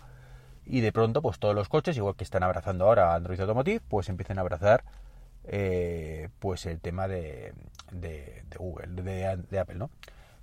y 0.65 0.81
de 0.81 0.91
pronto 0.91 1.21
pues 1.21 1.39
todos 1.39 1.55
los 1.55 1.69
coches, 1.69 1.97
igual 1.97 2.15
que 2.15 2.23
están 2.23 2.43
abrazando 2.43 2.85
ahora 2.85 3.13
Android 3.13 3.39
Automotive, 3.39 3.81
pues 3.87 4.09
empiecen 4.09 4.37
a 4.37 4.41
abrazar 4.41 4.83
eh, 5.45 6.29
pues 6.39 6.65
el 6.65 6.79
tema 6.79 7.07
de, 7.07 7.53
de, 7.91 8.43
Google, 8.57 9.01
de, 9.01 9.59
Apple, 9.59 9.75
¿no? 9.75 9.89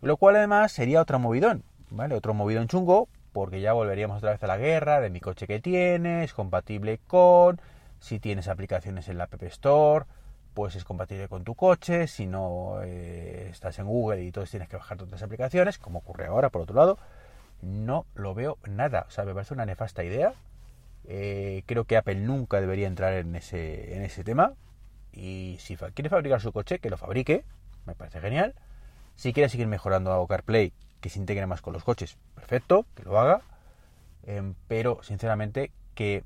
Lo 0.02 0.16
cual 0.16 0.36
además 0.36 0.72
sería 0.72 1.00
otro 1.00 1.18
movidón, 1.18 1.64
¿vale? 1.90 2.14
Otro 2.14 2.34
movidón 2.34 2.68
chungo, 2.68 3.08
porque 3.32 3.60
ya 3.60 3.72
volveríamos 3.72 4.18
otra 4.18 4.32
vez 4.32 4.42
a 4.42 4.46
la 4.46 4.56
guerra 4.56 5.00
de 5.00 5.10
mi 5.10 5.20
coche 5.20 5.46
que 5.46 5.60
tienes, 5.60 6.34
compatible 6.34 6.98
con, 7.06 7.60
si 7.98 8.18
tienes 8.18 8.48
aplicaciones 8.48 9.08
en 9.08 9.18
la 9.18 9.24
App 9.24 9.42
Store, 9.44 10.06
pues 10.54 10.76
es 10.76 10.84
compatible 10.84 11.28
con 11.28 11.44
tu 11.44 11.54
coche, 11.54 12.06
si 12.06 12.26
no 12.26 12.80
eh, 12.82 13.48
estás 13.50 13.78
en 13.78 13.86
Google 13.86 14.22
y 14.22 14.26
entonces 14.26 14.50
tienes 14.50 14.68
que 14.68 14.76
bajar 14.76 15.02
otras 15.02 15.22
aplicaciones, 15.22 15.78
como 15.78 16.00
ocurre 16.00 16.26
ahora 16.26 16.50
por 16.50 16.62
otro 16.62 16.76
lado, 16.76 16.98
no 17.62 18.06
lo 18.14 18.34
veo 18.34 18.58
nada. 18.68 19.06
O 19.08 19.10
sea, 19.10 19.24
me 19.24 19.34
parece 19.34 19.54
una 19.54 19.66
nefasta 19.66 20.04
idea. 20.04 20.34
Eh, 21.04 21.62
creo 21.66 21.84
que 21.84 21.96
Apple 21.96 22.16
nunca 22.16 22.60
debería 22.60 22.86
entrar 22.86 23.14
en 23.14 23.36
ese, 23.36 23.96
en 23.96 24.02
ese 24.02 24.24
tema. 24.24 24.54
Y 25.12 25.56
si 25.60 25.76
quiere 25.76 26.08
fabricar 26.08 26.40
su 26.40 26.52
coche, 26.52 26.78
que 26.78 26.90
lo 26.90 26.96
fabrique. 26.96 27.44
Me 27.86 27.94
parece 27.94 28.20
genial. 28.20 28.54
Si 29.16 29.32
quiere 29.32 29.48
seguir 29.48 29.66
mejorando 29.66 30.26
CarPlay, 30.26 30.72
que 31.00 31.08
se 31.10 31.18
integre 31.18 31.46
más 31.46 31.62
con 31.62 31.72
los 31.72 31.84
coches, 31.84 32.16
perfecto, 32.34 32.86
que 32.94 33.02
lo 33.04 33.18
haga. 33.18 33.42
Em, 34.24 34.54
pero, 34.68 35.02
sinceramente, 35.02 35.72
que 35.94 36.24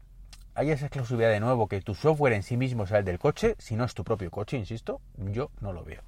haya 0.55 0.75
esa 0.75 0.87
exclusividad 0.87 1.31
de 1.31 1.41
nuevo, 1.41 1.69
que 1.69 1.81
tu 1.81 1.95
software 1.95 2.33
en 2.33 2.43
sí 2.43 2.57
mismo 2.57 2.87
sea 2.87 2.99
el 2.99 3.05
del 3.05 3.19
coche, 3.19 3.57
si 3.59 3.77
no 3.77 3.85
es 3.85 3.95
tu 3.95 4.05
propio 4.05 4.31
coche, 4.31 4.57
insisto, 4.57 5.01
yo 5.17 5.51
no 5.61 5.73
lo 5.73 5.85
veo. 5.85 6.03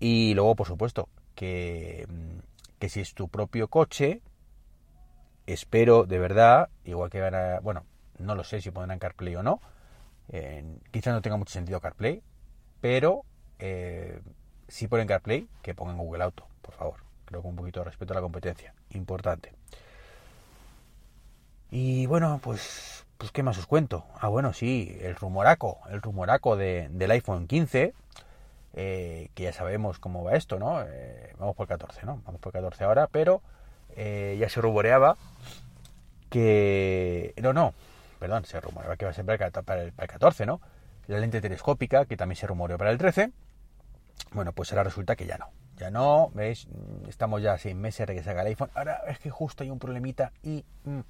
Y 0.00 0.34
luego, 0.34 0.54
por 0.56 0.66
supuesto, 0.66 1.08
que, 1.34 2.06
mm, 2.08 2.38
que 2.78 2.88
si 2.88 3.00
es 3.00 3.14
tu 3.14 3.28
propio 3.28 3.68
coche, 3.68 4.22
espero 5.46 6.04
de 6.04 6.18
verdad, 6.18 6.68
igual 6.84 7.10
que 7.10 7.20
van 7.20 7.62
bueno, 7.62 7.84
no 8.18 8.34
lo 8.34 8.44
sé 8.44 8.60
si 8.60 8.70
pondrán 8.70 8.98
CarPlay 8.98 9.36
o 9.36 9.42
no, 9.42 9.60
quizás 10.90 11.12
no 11.12 11.22
tenga 11.22 11.36
mucho 11.36 11.52
sentido 11.52 11.80
CarPlay, 11.80 12.22
pero 12.80 13.24
eh, 13.58 14.20
si 14.68 14.88
ponen 14.88 15.06
CarPlay, 15.06 15.48
que 15.62 15.74
pongan 15.74 15.98
Google 15.98 16.24
Auto, 16.24 16.46
por 16.62 16.74
favor. 16.74 17.00
Creo 17.34 17.42
que 17.42 17.48
un 17.48 17.56
poquito 17.56 17.80
de 17.80 17.86
respeto 17.86 18.12
a 18.12 18.14
la 18.14 18.20
competencia, 18.20 18.74
importante. 18.90 19.52
Y 21.72 22.06
bueno, 22.06 22.38
pues, 22.40 23.04
pues 23.18 23.32
¿qué 23.32 23.42
más 23.42 23.58
os 23.58 23.66
cuento? 23.66 24.06
Ah, 24.20 24.28
bueno, 24.28 24.52
sí, 24.52 24.96
el 25.00 25.16
rumoraco, 25.16 25.80
el 25.90 26.00
rumoraco 26.00 26.54
de, 26.56 26.86
del 26.92 27.10
iPhone 27.10 27.48
15, 27.48 27.92
eh, 28.74 29.30
que 29.34 29.42
ya 29.42 29.52
sabemos 29.52 29.98
cómo 29.98 30.22
va 30.22 30.36
esto, 30.36 30.60
¿no? 30.60 30.84
Eh, 30.86 31.34
vamos 31.36 31.56
por 31.56 31.66
14, 31.66 32.06
¿no? 32.06 32.22
Vamos 32.24 32.40
por 32.40 32.52
14 32.52 32.84
ahora, 32.84 33.08
pero 33.08 33.42
eh, 33.96 34.36
ya 34.38 34.48
se 34.48 34.60
rumoreaba 34.60 35.16
que... 36.30 37.34
No, 37.42 37.52
no, 37.52 37.74
perdón, 38.20 38.44
se 38.44 38.60
rumoreaba 38.60 38.96
que 38.96 39.06
va 39.06 39.10
a 39.10 39.14
ser 39.14 39.24
para 39.24 39.44
el, 39.82 39.92
para 39.92 40.04
el 40.04 40.08
14, 40.08 40.46
¿no? 40.46 40.60
La 41.08 41.18
lente 41.18 41.40
telescópica, 41.40 42.04
que 42.04 42.16
también 42.16 42.36
se 42.36 42.46
rumoreó 42.46 42.78
para 42.78 42.92
el 42.92 42.98
13. 42.98 43.32
Bueno, 44.30 44.52
pues 44.52 44.70
ahora 44.70 44.84
resulta 44.84 45.16
que 45.16 45.26
ya 45.26 45.36
no. 45.36 45.63
Ya 45.76 45.90
no, 45.90 46.30
¿veis? 46.34 46.68
Estamos 47.08 47.42
ya 47.42 47.58
seis 47.58 47.74
meses 47.74 48.06
de 48.06 48.14
que 48.14 48.22
salga 48.22 48.42
el 48.42 48.48
iPhone. 48.48 48.70
Ahora 48.74 49.02
es 49.08 49.18
que 49.18 49.30
justo 49.30 49.64
hay 49.64 49.70
un 49.70 49.78
problemita 49.78 50.32
y... 50.42 50.64
Mm, 50.84 51.00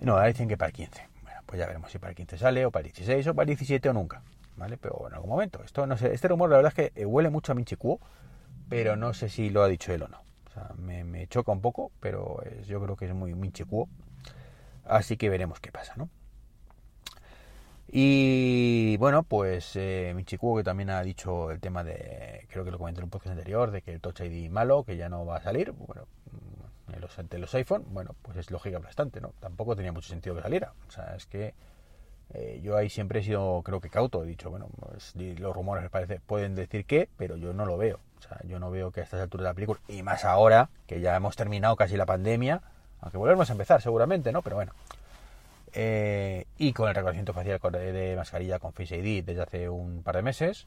no, 0.00 0.14
ahora 0.14 0.26
dicen 0.26 0.48
que 0.48 0.56
para 0.56 0.68
el 0.68 0.74
15. 0.74 1.08
Bueno, 1.22 1.40
pues 1.46 1.60
ya 1.60 1.66
veremos 1.66 1.92
si 1.92 1.98
para 1.98 2.10
el 2.10 2.16
15 2.16 2.38
sale, 2.38 2.66
o 2.66 2.70
para 2.72 2.86
el 2.86 2.92
16, 2.92 3.26
o 3.28 3.34
para 3.34 3.44
el 3.44 3.48
17 3.48 3.88
o 3.88 3.92
nunca. 3.92 4.22
¿Vale? 4.56 4.76
Pero 4.76 5.06
en 5.06 5.14
algún 5.14 5.30
momento. 5.30 5.62
Esto 5.64 5.86
no 5.86 5.96
sé. 5.96 6.12
Este 6.12 6.28
rumor 6.28 6.50
la 6.50 6.56
verdad 6.56 6.72
es 6.76 6.92
que 6.92 7.00
eh, 7.00 7.06
huele 7.06 7.30
mucho 7.30 7.52
a 7.52 7.54
Minchi 7.54 7.76
pero 8.68 8.96
no 8.96 9.14
sé 9.14 9.28
si 9.28 9.50
lo 9.50 9.62
ha 9.62 9.68
dicho 9.68 9.92
él 9.92 10.02
o 10.02 10.08
no. 10.08 10.22
O 10.46 10.50
sea, 10.52 10.70
me, 10.76 11.26
choca 11.28 11.52
un 11.52 11.60
poco, 11.60 11.92
pero 12.00 12.42
yo 12.66 12.82
creo 12.82 12.96
que 12.96 13.06
es 13.06 13.14
muy 13.14 13.34
Minchi 13.34 13.64
Así 14.84 15.16
que 15.16 15.28
veremos 15.28 15.60
qué 15.60 15.70
pasa, 15.70 15.94
¿no? 15.96 16.08
Y 17.94 18.96
bueno, 18.96 19.22
pues 19.22 19.76
eh, 19.76 20.14
Michikuo 20.16 20.56
que 20.56 20.64
también 20.64 20.88
ha 20.88 21.02
dicho 21.02 21.50
el 21.50 21.60
tema 21.60 21.84
de, 21.84 22.46
creo 22.50 22.64
que 22.64 22.70
lo 22.70 22.78
comenté 22.78 23.00
en 23.00 23.04
un 23.04 23.10
podcast 23.10 23.32
anterior, 23.32 23.70
de 23.70 23.82
que 23.82 23.92
el 23.92 24.00
Touch 24.00 24.20
ID 24.20 24.50
malo, 24.50 24.82
que 24.82 24.96
ya 24.96 25.10
no 25.10 25.26
va 25.26 25.36
a 25.36 25.42
salir, 25.42 25.72
bueno, 25.72 26.06
mm, 26.30 26.94
en 26.94 27.00
los, 27.02 27.18
ante 27.18 27.36
los 27.36 27.54
iPhone, 27.54 27.84
bueno, 27.90 28.16
pues 28.22 28.38
es 28.38 28.50
lógica 28.50 28.78
bastante, 28.78 29.20
¿no? 29.20 29.34
Tampoco 29.40 29.76
tenía 29.76 29.92
mucho 29.92 30.08
sentido 30.08 30.34
que 30.34 30.40
saliera. 30.40 30.72
O 30.88 30.90
sea, 30.90 31.14
es 31.14 31.26
que 31.26 31.52
eh, 32.32 32.60
yo 32.62 32.78
ahí 32.78 32.88
siempre 32.88 33.20
he 33.20 33.22
sido, 33.22 33.60
creo 33.62 33.82
que 33.82 33.90
cauto, 33.90 34.24
he 34.24 34.26
dicho, 34.26 34.48
bueno, 34.48 34.68
los 35.38 35.54
rumores 35.54 35.90
parece, 35.90 36.18
pueden 36.18 36.54
decir 36.54 36.86
que, 36.86 37.10
pero 37.18 37.36
yo 37.36 37.52
no 37.52 37.66
lo 37.66 37.76
veo. 37.76 38.00
O 38.16 38.22
sea, 38.22 38.40
yo 38.44 38.58
no 38.58 38.70
veo 38.70 38.90
que 38.90 39.00
a 39.00 39.04
estas 39.04 39.20
alturas 39.20 39.44
de 39.44 39.50
la 39.50 39.54
película, 39.54 39.80
y 39.88 40.02
más 40.02 40.24
ahora, 40.24 40.70
que 40.86 41.02
ya 41.02 41.14
hemos 41.14 41.36
terminado 41.36 41.76
casi 41.76 41.98
la 41.98 42.06
pandemia, 42.06 42.62
aunque 43.02 43.18
volvemos 43.18 43.50
a 43.50 43.52
empezar 43.52 43.82
seguramente, 43.82 44.32
¿no? 44.32 44.40
Pero 44.40 44.56
bueno, 44.56 44.72
eh, 45.72 46.46
y 46.58 46.72
con 46.72 46.88
el 46.88 46.94
reconocimiento 46.94 47.32
facial 47.32 47.60
de 47.72 48.14
mascarilla 48.16 48.58
con 48.58 48.72
Face 48.72 48.96
ID 48.96 49.24
desde 49.24 49.42
hace 49.42 49.68
un 49.68 50.02
par 50.02 50.16
de 50.16 50.22
meses, 50.22 50.66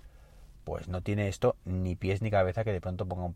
pues 0.63 0.87
no 0.87 1.01
tiene 1.01 1.27
esto 1.27 1.55
ni 1.63 1.95
pies 1.95 2.21
ni 2.21 2.31
cabeza 2.31 2.63
que 2.63 2.73
de 2.73 2.81
pronto 2.81 3.05
ponga 3.05 3.31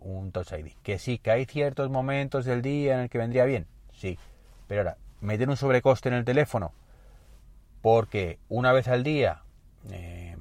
un, 0.00 0.32
Touch 0.32 0.52
ID. 0.52 0.72
Que 0.82 0.98
sí, 0.98 1.18
que 1.18 1.30
hay 1.30 1.44
ciertos 1.44 1.90
momentos 1.90 2.44
del 2.44 2.62
día 2.62 2.94
en 2.94 3.00
el 3.00 3.10
que 3.10 3.18
vendría 3.18 3.44
bien, 3.44 3.66
sí. 3.92 4.18
Pero 4.66 4.80
ahora, 4.80 4.96
meter 5.20 5.48
un 5.48 5.56
sobrecoste 5.56 6.08
en 6.08 6.14
el 6.14 6.24
teléfono 6.24 6.72
porque 7.82 8.38
una 8.48 8.72
vez 8.72 8.88
al 8.88 9.02
día 9.02 9.42
eh, 9.90 10.36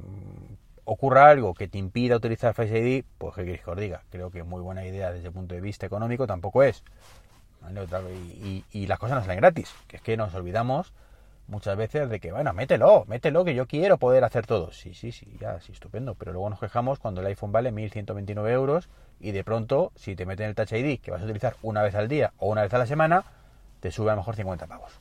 ocurra 0.85 1.29
algo 1.29 1.53
que 1.53 1.67
te 1.67 1.77
impida 1.77 2.15
utilizar 2.15 2.53
Face 2.53 2.79
ID, 2.79 3.03
pues 3.17 3.35
que 3.35 3.43
queréis 3.43 3.63
que 3.63 3.71
os 3.71 3.77
diga. 3.77 4.03
Creo 4.09 4.31
que 4.31 4.43
muy 4.43 4.61
buena 4.61 4.85
idea 4.85 5.11
desde 5.11 5.27
el 5.27 5.33
punto 5.33 5.55
de 5.55 5.61
vista 5.61 5.85
económico 5.85 6.25
tampoco 6.25 6.63
es. 6.63 6.83
Y, 8.71 8.87
las 8.87 8.99
cosas 8.99 9.17
no 9.17 9.21
salen 9.21 9.39
gratis, 9.39 9.73
que 9.87 9.97
es 9.97 10.01
que 10.01 10.17
nos 10.17 10.33
olvidamos 10.33 10.93
muchas 11.47 11.75
veces 11.77 12.09
de 12.09 12.19
que, 12.19 12.31
bueno, 12.31 12.53
mételo, 12.53 13.05
mételo, 13.07 13.43
que 13.43 13.55
yo 13.55 13.67
quiero 13.67 13.97
poder 13.97 14.23
hacer 14.23 14.45
todo. 14.45 14.71
Sí, 14.71 14.93
sí, 14.93 15.11
sí, 15.11 15.37
ya, 15.39 15.59
sí, 15.59 15.71
estupendo. 15.71 16.15
Pero 16.15 16.31
luego 16.31 16.49
nos 16.49 16.59
quejamos 16.59 16.99
cuando 16.99 17.21
el 17.21 17.27
iPhone 17.27 17.51
vale 17.51 17.71
1.129 17.71 18.49
euros 18.51 18.89
y 19.19 19.31
de 19.31 19.43
pronto, 19.43 19.91
si 19.95 20.15
te 20.15 20.25
meten 20.25 20.47
el 20.47 20.55
Touch 20.55 20.71
ID, 20.73 20.99
que 20.99 21.11
vas 21.11 21.21
a 21.21 21.25
utilizar 21.25 21.55
una 21.61 21.81
vez 21.81 21.95
al 21.95 22.07
día 22.07 22.33
o 22.37 22.49
una 22.49 22.61
vez 22.61 22.73
a 22.73 22.77
la 22.77 22.85
semana, 22.85 23.23
te 23.79 23.91
sube 23.91 24.11
a 24.11 24.13
lo 24.13 24.21
mejor 24.21 24.35
50 24.35 24.67
pavos. 24.67 24.91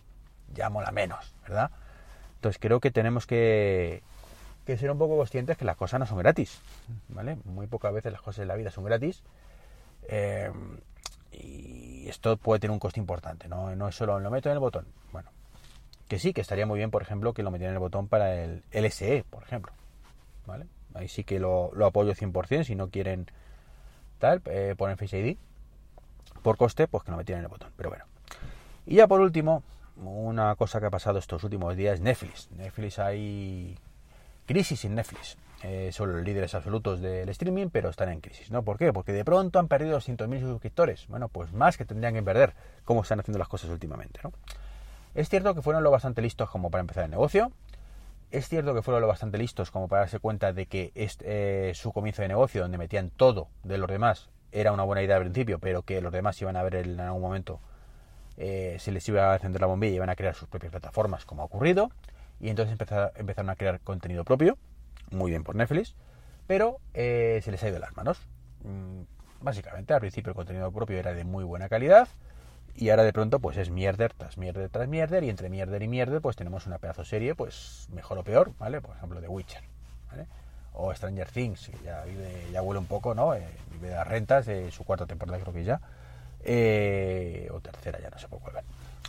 Ya 0.55 0.71
mola 0.71 0.91
menos, 0.91 1.35
¿verdad? 1.43 1.71
Entonces 2.37 2.59
creo 2.61 2.81
que 2.81 2.91
tenemos 2.91 3.27
que, 3.27 4.03
que 4.65 4.77
ser 4.77 4.91
un 4.91 4.99
poco 4.99 5.17
conscientes 5.17 5.57
que 5.57 5.65
las 5.65 5.77
cosas 5.77 6.01
no 6.01 6.07
son 6.07 6.19
gratis, 6.19 6.61
¿vale? 7.09 7.37
Muy 7.45 7.67
pocas 7.67 7.93
veces 7.93 8.13
las 8.13 8.23
cosas 8.23 8.41
de 8.41 8.47
la 8.47 8.57
vida 8.57 8.71
son 8.71 8.85
gratis. 8.85 9.23
Eh, 10.09 10.51
y 11.33 11.88
esto 12.11 12.37
puede 12.37 12.61
tener 12.61 12.73
un 12.73 12.79
coste 12.79 13.01
importante, 13.01 13.49
¿no? 13.49 13.75
No 13.77 13.89
es 13.89 13.95
solo 13.95 14.19
lo 14.19 14.31
meto 14.31 14.49
en 14.49 14.55
el 14.55 14.59
botón. 14.61 14.87
Bueno, 15.13 15.31
que 16.09 16.19
sí, 16.19 16.33
que 16.33 16.41
estaría 16.41 16.67
muy 16.67 16.79
bien, 16.79 16.91
por 16.91 17.03
ejemplo, 17.03 17.33
que 17.33 17.43
lo 17.43 17.51
metieran 17.51 17.73
en 17.73 17.77
el 17.77 17.81
botón 17.81 18.09
para 18.09 18.35
el 18.43 18.63
LSE, 18.73 19.25
por 19.29 19.43
ejemplo. 19.43 19.73
¿Vale? 20.47 20.67
Ahí 20.95 21.09
sí 21.09 21.25
que 21.25 21.39
lo, 21.39 21.73
apoyo 21.85 22.15
100%, 22.15 22.65
si 22.65 22.75
no 22.75 22.89
quieren 22.89 23.27
tal, 24.19 24.43
eh, 24.47 24.75
poner 24.77 24.97
Face 24.97 25.19
ID. 25.19 25.37
Por 26.43 26.57
coste, 26.57 26.89
pues 26.89 27.05
que 27.05 27.11
lo 27.11 27.17
metieran 27.17 27.41
en 27.41 27.45
el 27.47 27.51
botón. 27.51 27.71
Pero 27.77 27.91
bueno. 27.91 28.05
Y 28.87 28.97
ya 28.97 29.07
por 29.07 29.21
último, 29.21 29.63
una 29.97 30.55
cosa 30.57 30.81
que 30.81 30.87
ha 30.87 30.91
pasado 30.91 31.19
estos 31.19 31.45
últimos 31.45 31.77
días, 31.77 32.01
Netflix. 32.01 32.51
Netflix 32.53 32.99
hay 32.99 33.77
crisis 34.47 34.85
en 34.85 34.95
Netflix 34.95 35.37
eh, 35.65 35.91
son 35.93 36.23
líderes 36.23 36.55
absolutos 36.55 37.01
del 37.01 37.29
streaming, 37.31 37.69
pero 37.71 37.89
están 37.89 38.11
en 38.11 38.21
crisis, 38.21 38.51
¿no? 38.51 38.63
¿Por 38.63 38.79
qué? 38.79 38.93
Porque 38.93 39.13
de 39.13 39.25
pronto 39.25 39.59
han 39.59 39.67
perdido 39.67 39.99
200.000 39.99 40.41
suscriptores. 40.41 41.07
Bueno, 41.09 41.29
pues 41.29 41.53
más 41.53 41.77
que 41.77 41.85
tendrían 41.85 42.15
que 42.15 42.23
perder, 42.23 42.55
como 42.85 43.03
están 43.03 43.19
haciendo 43.19 43.39
las 43.39 43.49
cosas 43.49 43.71
últimamente, 43.71 44.21
¿no? 44.23 44.33
Es 45.15 45.29
cierto 45.29 45.55
que 45.55 45.63
fueron 45.63 45.83
lo 45.83 45.91
bastante 45.91 46.23
listos 46.23 46.49
como 46.49 46.71
para 46.71 46.81
empezar 46.81 47.05
el 47.05 47.11
negocio. 47.11 47.51
Es 48.31 48.49
cierto 48.49 48.73
que 48.73 48.83
fueron 48.83 49.01
lo 49.01 49.09
bastante 49.09 49.37
listos 49.37 49.71
como 49.73 49.89
para 49.89 50.03
darse 50.03 50.21
cuenta 50.21 50.53
de 50.53 50.67
que 50.67 50.93
este, 50.95 51.75
su 51.75 51.93
comienzo 51.93 52.23
de 52.23 52.29
negocio, 52.29 52.63
donde 52.63 52.79
metían 52.79 53.11
todo 53.11 53.49
de 53.65 53.79
los 53.79 53.89
demás, 53.89 54.29
era 54.53 54.71
una 54.71 54.85
buena 54.85 55.03
idea 55.03 55.17
al 55.17 55.23
principio, 55.23 55.59
pero 55.59 55.83
que 55.83 56.01
los 56.01 56.13
demás 56.13 56.41
iban 56.41 56.57
a 56.57 56.63
ver 56.63 56.77
en 56.77 57.01
algún 57.01 57.23
momento, 57.23 57.61
eh, 58.37 58.77
se 58.79 58.93
les 58.93 59.09
iba 59.09 59.33
a 59.33 59.35
encender 59.35 59.61
la 59.61 59.67
bombilla 59.67 59.93
y 59.93 59.97
iban 59.97 60.11
a 60.11 60.15
crear 60.15 60.35
sus 60.35 60.47
propias 60.47 60.71
plataformas, 60.71 61.25
como 61.25 61.43
ha 61.43 61.47
ocurrido. 61.47 61.91
Y 62.39 62.51
entonces 62.51 62.73
empezaron 63.17 63.51
a 63.51 63.57
crear 63.57 63.81
contenido 63.81 64.25
propio 64.25 64.57
muy 65.11 65.31
bien 65.31 65.45
por 65.45 65.57
Netflix, 65.57 65.95
pero 66.47 66.81
eh, 66.95 67.41
se 67.45 67.51
les 67.51 67.63
ha 67.63 67.69
ido 67.69 67.79
las 67.79 67.97
manos. 67.97 68.21
Mm, 68.65 69.03
básicamente, 69.41 69.95
al 69.95 70.01
principio 70.01 70.31
el 70.31 70.37
contenido 70.37 70.71
propio 70.73 70.99
era 70.99 71.15
de 71.15 71.25
muy 71.25 71.45
buena 71.45 71.69
calidad 71.69 72.09
y 72.75 72.91
ahora 72.91 73.03
de 73.03 73.13
pronto 73.13 73.41
pues 73.41 73.57
es 73.57 73.71
mierder 73.71 74.13
tras 74.13 74.39
mierder 74.39 74.69
tras 74.71 74.89
mierder 74.89 75.25
y 75.25 75.31
entre 75.31 75.51
mierder 75.51 75.83
y 75.83 75.89
mierder 75.89 76.21
pues 76.21 76.37
tenemos 76.37 76.67
una 76.67 76.79
pedazo 76.79 77.05
serie 77.05 77.35
pues 77.35 77.89
mejor 77.93 78.19
o 78.19 78.25
peor, 78.25 78.53
¿vale? 78.59 78.81
Por 78.81 78.97
ejemplo, 78.97 79.21
The 79.21 79.29
Witcher, 79.29 79.63
¿vale? 80.11 80.27
O 80.75 80.95
Stranger 80.95 81.29
Things, 81.29 81.69
que 81.69 81.79
ya, 81.85 82.05
ya 82.53 82.63
huele 82.63 82.79
un 82.79 82.87
poco, 82.87 83.15
¿no? 83.15 83.35
Eh, 83.35 83.47
vive 83.73 83.89
de 83.89 83.95
las 83.97 84.07
rentas, 84.07 84.47
de 84.47 84.71
su 84.71 84.85
cuarta 84.85 85.07
temporada 85.07 85.41
creo 85.41 85.53
que 85.53 85.65
ya. 85.65 85.81
Eh, 86.45 87.49
o 87.53 87.61
tercera, 87.61 87.99
ya 88.01 88.11
no 88.11 88.19
sé 88.19 88.29
por 88.29 88.39
cuál. 88.39 88.63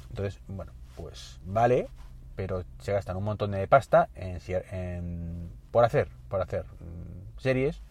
Entonces, 0.09 0.41
bueno, 0.47 0.71
pues 0.95 1.39
vale, 1.45 1.87
pero 2.35 2.63
se 2.79 2.91
gastan 2.91 3.17
un 3.17 3.23
montón 3.23 3.51
de 3.51 3.67
pasta 3.67 4.09
en, 4.15 4.39
en 4.71 5.51
por 5.71 5.85
hacer, 5.85 6.09
por 6.29 6.41
hacer 6.41 6.65
mm, 6.65 7.39
series, 7.39 7.81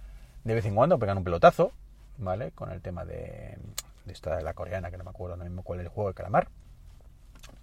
de 0.45 0.55
vez 0.55 0.65
en 0.67 0.75
cuando 0.75 0.99
pegan 0.99 1.19
un 1.19 1.25
pelotazo, 1.25 1.73
¿vale? 2.17 2.53
Con 2.53 2.71
el 2.73 2.81
tema 2.81 3.05
de, 3.05 3.59
de 4.05 4.13
esta 4.13 4.37
de 4.37 4.43
la 4.43 4.55
coreana, 4.55 4.91
que 4.91 4.99
no 4.99 5.05
me 5.05 5.11
acuerdo 5.11 5.37
no 5.37 5.45
mismo 5.45 5.63
cuál 5.63 5.81
es 5.81 5.87
el 5.87 5.93
juego 5.93 6.09
de 6.09 6.15
calamar, 6.15 6.49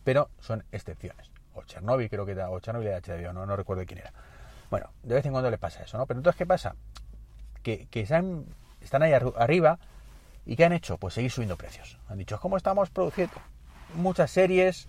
pero 0.04 0.30
son 0.40 0.64
excepciones. 0.72 1.30
O 1.54 1.64
Chernobyl 1.64 2.10
creo 2.10 2.26
que 2.26 2.34
era, 2.34 2.50
o 2.50 2.60
Chernobyl 2.60 2.88
de 2.88 3.02
HBO, 3.02 3.34
no, 3.34 3.46
no 3.46 3.56
recuerdo 3.56 3.84
quién 3.86 4.00
era. 4.00 4.14
Bueno, 4.70 4.90
de 5.04 5.16
vez 5.16 5.26
en 5.26 5.32
cuando 5.32 5.50
le 5.52 5.58
pasa 5.58 5.84
eso, 5.84 5.98
¿no? 5.98 6.06
Pero 6.06 6.20
entonces, 6.20 6.38
¿qué 6.38 6.46
pasa? 6.46 6.76
Que, 7.64 7.88
están, 7.94 8.46
ahí 9.02 9.14
arriba 9.14 9.80
y 10.46 10.56
¿qué 10.56 10.66
han 10.66 10.74
hecho? 10.74 10.98
Pues 10.98 11.16
seguir 11.16 11.32
subiendo 11.32 11.58
precios. 11.58 12.00
Han 12.08 12.18
dicho, 12.18 12.40
¿cómo 12.40 12.58
estamos 12.58 12.90
produciendo 12.90 13.34
muchas 13.96 14.32
series? 14.32 14.88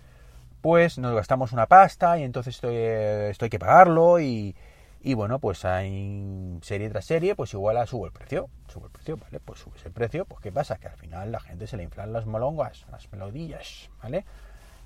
Pues 0.61 0.99
nos 0.99 1.15
gastamos 1.15 1.53
una 1.53 1.67
pasta 1.67 2.19
y 2.19 2.23
entonces 2.23 2.57
esto, 2.57 2.71
esto 2.71 3.45
hay 3.47 3.51
que 3.51 3.59
pagarlo 3.59 4.21
y, 4.21 4.55
y 5.07 5.15
bueno, 5.15 5.39
pues 5.39 5.65
hay 5.65 6.59
serie 6.63 6.91
tras 6.91 7.05
serie, 7.05 7.37
pues 7.37 7.55
igual 7.55 7.77
a 7.77 7.87
sube 7.87 8.07
el 8.09 8.13
precio, 8.13 8.51
sube 8.67 8.87
el 8.87 8.91
precio, 8.91 9.17
¿vale? 9.17 9.39
Pues 9.39 9.61
sube 9.61 9.77
el 9.85 9.93
precio, 9.93 10.25
pues 10.25 10.41
¿qué 10.41 10.51
pasa? 10.51 10.79
Que 10.79 10.89
al 10.89 10.97
final 10.97 11.31
la 11.31 11.39
gente 11.39 11.69
se 11.69 11.77
le 11.77 11.85
inflan 11.85 12.13
las 12.13 12.27
molongas, 12.27 12.85
las 12.91 13.09
melodías, 13.13 13.89
¿vale? 14.03 14.25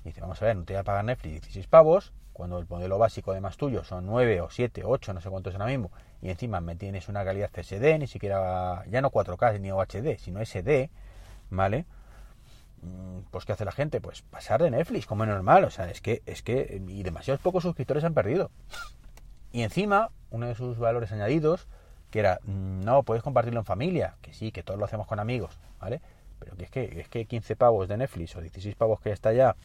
Y 0.05 0.09
dice, 0.09 0.21
vamos 0.21 0.39
a 0.39 0.45
ver, 0.45 0.57
no 0.57 0.63
te 0.63 0.73
voy 0.73 0.79
a 0.79 0.83
pagar 0.83 1.05
Netflix 1.05 1.41
16 1.41 1.65
pavos, 1.65 2.13
cuando 2.33 2.59
el 2.59 2.67
modelo 2.69 2.99
básico 2.99 3.33
de 3.33 3.41
más 3.41 3.57
tuyo 3.57 3.83
son 3.83 4.05
9 4.05 4.41
o 4.41 4.51
7, 4.51 4.83
8, 4.85 5.11
no 5.11 5.21
sé 5.21 5.29
cuántos 5.31 5.55
ahora 5.55 5.65
mismo, 5.65 5.89
y 6.21 6.29
encima 6.29 6.61
me 6.61 6.75
tienes 6.75 7.09
una 7.09 7.25
calidad 7.25 7.49
CSD, 7.49 7.97
ni 7.97 8.05
siquiera, 8.05 8.85
ya 8.91 9.01
no 9.01 9.09
4K 9.09 9.59
ni 9.59 9.71
UHD, 9.71 10.19
sino 10.19 10.39
SD, 10.45 10.91
¿vale? 11.49 11.85
Mm, 12.83 13.21
pues 13.31 13.45
¿qué 13.45 13.53
hace 13.53 13.65
la 13.65 13.71
gente? 13.71 13.99
Pues 14.01 14.21
pasar 14.21 14.61
de 14.61 14.69
Netflix 14.69 15.07
como 15.07 15.23
es 15.23 15.31
normal, 15.31 15.63
o 15.63 15.71
sea, 15.71 15.89
es 15.89 15.99
que, 15.99 16.21
es 16.27 16.43
que, 16.43 16.79
y 16.87 17.01
demasiados 17.01 17.41
pocos 17.41 17.63
suscriptores 17.63 18.03
han 18.03 18.13
perdido. 18.13 18.51
Y 19.51 19.63
encima, 19.63 20.09
uno 20.29 20.47
de 20.47 20.55
sus 20.55 20.77
valores 20.77 21.11
añadidos, 21.11 21.67
que 22.09 22.19
era, 22.19 22.39
mm, 22.43 22.81
no, 22.81 23.03
puedes 23.03 23.23
compartirlo 23.23 23.59
en 23.59 23.65
familia, 23.65 24.15
que 24.21 24.33
sí, 24.33 24.51
que 24.51 24.63
todos 24.63 24.79
lo 24.79 24.85
hacemos 24.85 25.07
con 25.07 25.19
amigos, 25.19 25.57
¿vale? 25.79 26.01
Pero 26.39 26.55
que 26.55 26.63
es 26.63 26.71
que, 26.71 26.99
es 27.01 27.07
que 27.09 27.25
15 27.25 27.55
pavos 27.55 27.87
de 27.87 27.97
Netflix 27.97 28.35
o 28.35 28.41
16 28.41 28.75
pavos 28.75 28.99
que 29.01 29.09
ya 29.09 29.13
está 29.13 29.33
ya, 29.33 29.55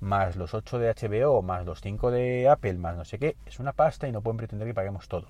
más 0.00 0.36
los 0.36 0.54
8 0.54 0.78
de 0.78 0.94
HBO, 0.94 1.42
más 1.42 1.64
los 1.64 1.80
5 1.80 2.10
de 2.10 2.48
Apple, 2.48 2.74
más 2.74 2.96
no 2.96 3.04
sé 3.04 3.18
qué, 3.18 3.36
es 3.46 3.58
una 3.58 3.72
pasta 3.72 4.08
y 4.08 4.12
no 4.12 4.22
pueden 4.22 4.38
pretender 4.38 4.66
que 4.66 4.74
paguemos 4.74 5.08
todo. 5.08 5.28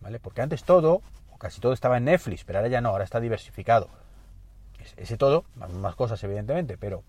¿vale? 0.00 0.18
Porque 0.18 0.42
antes 0.42 0.64
todo, 0.64 1.02
o 1.32 1.38
casi 1.38 1.60
todo 1.60 1.72
estaba 1.72 1.96
en 1.96 2.04
Netflix, 2.04 2.44
pero 2.44 2.58
ahora 2.58 2.68
ya 2.68 2.80
no, 2.80 2.90
ahora 2.90 3.04
está 3.04 3.20
diversificado. 3.20 3.88
Ese 4.96 5.16
todo, 5.16 5.44
más 5.54 5.94
cosas 5.94 6.22
evidentemente, 6.24 6.78
pero 6.78 7.02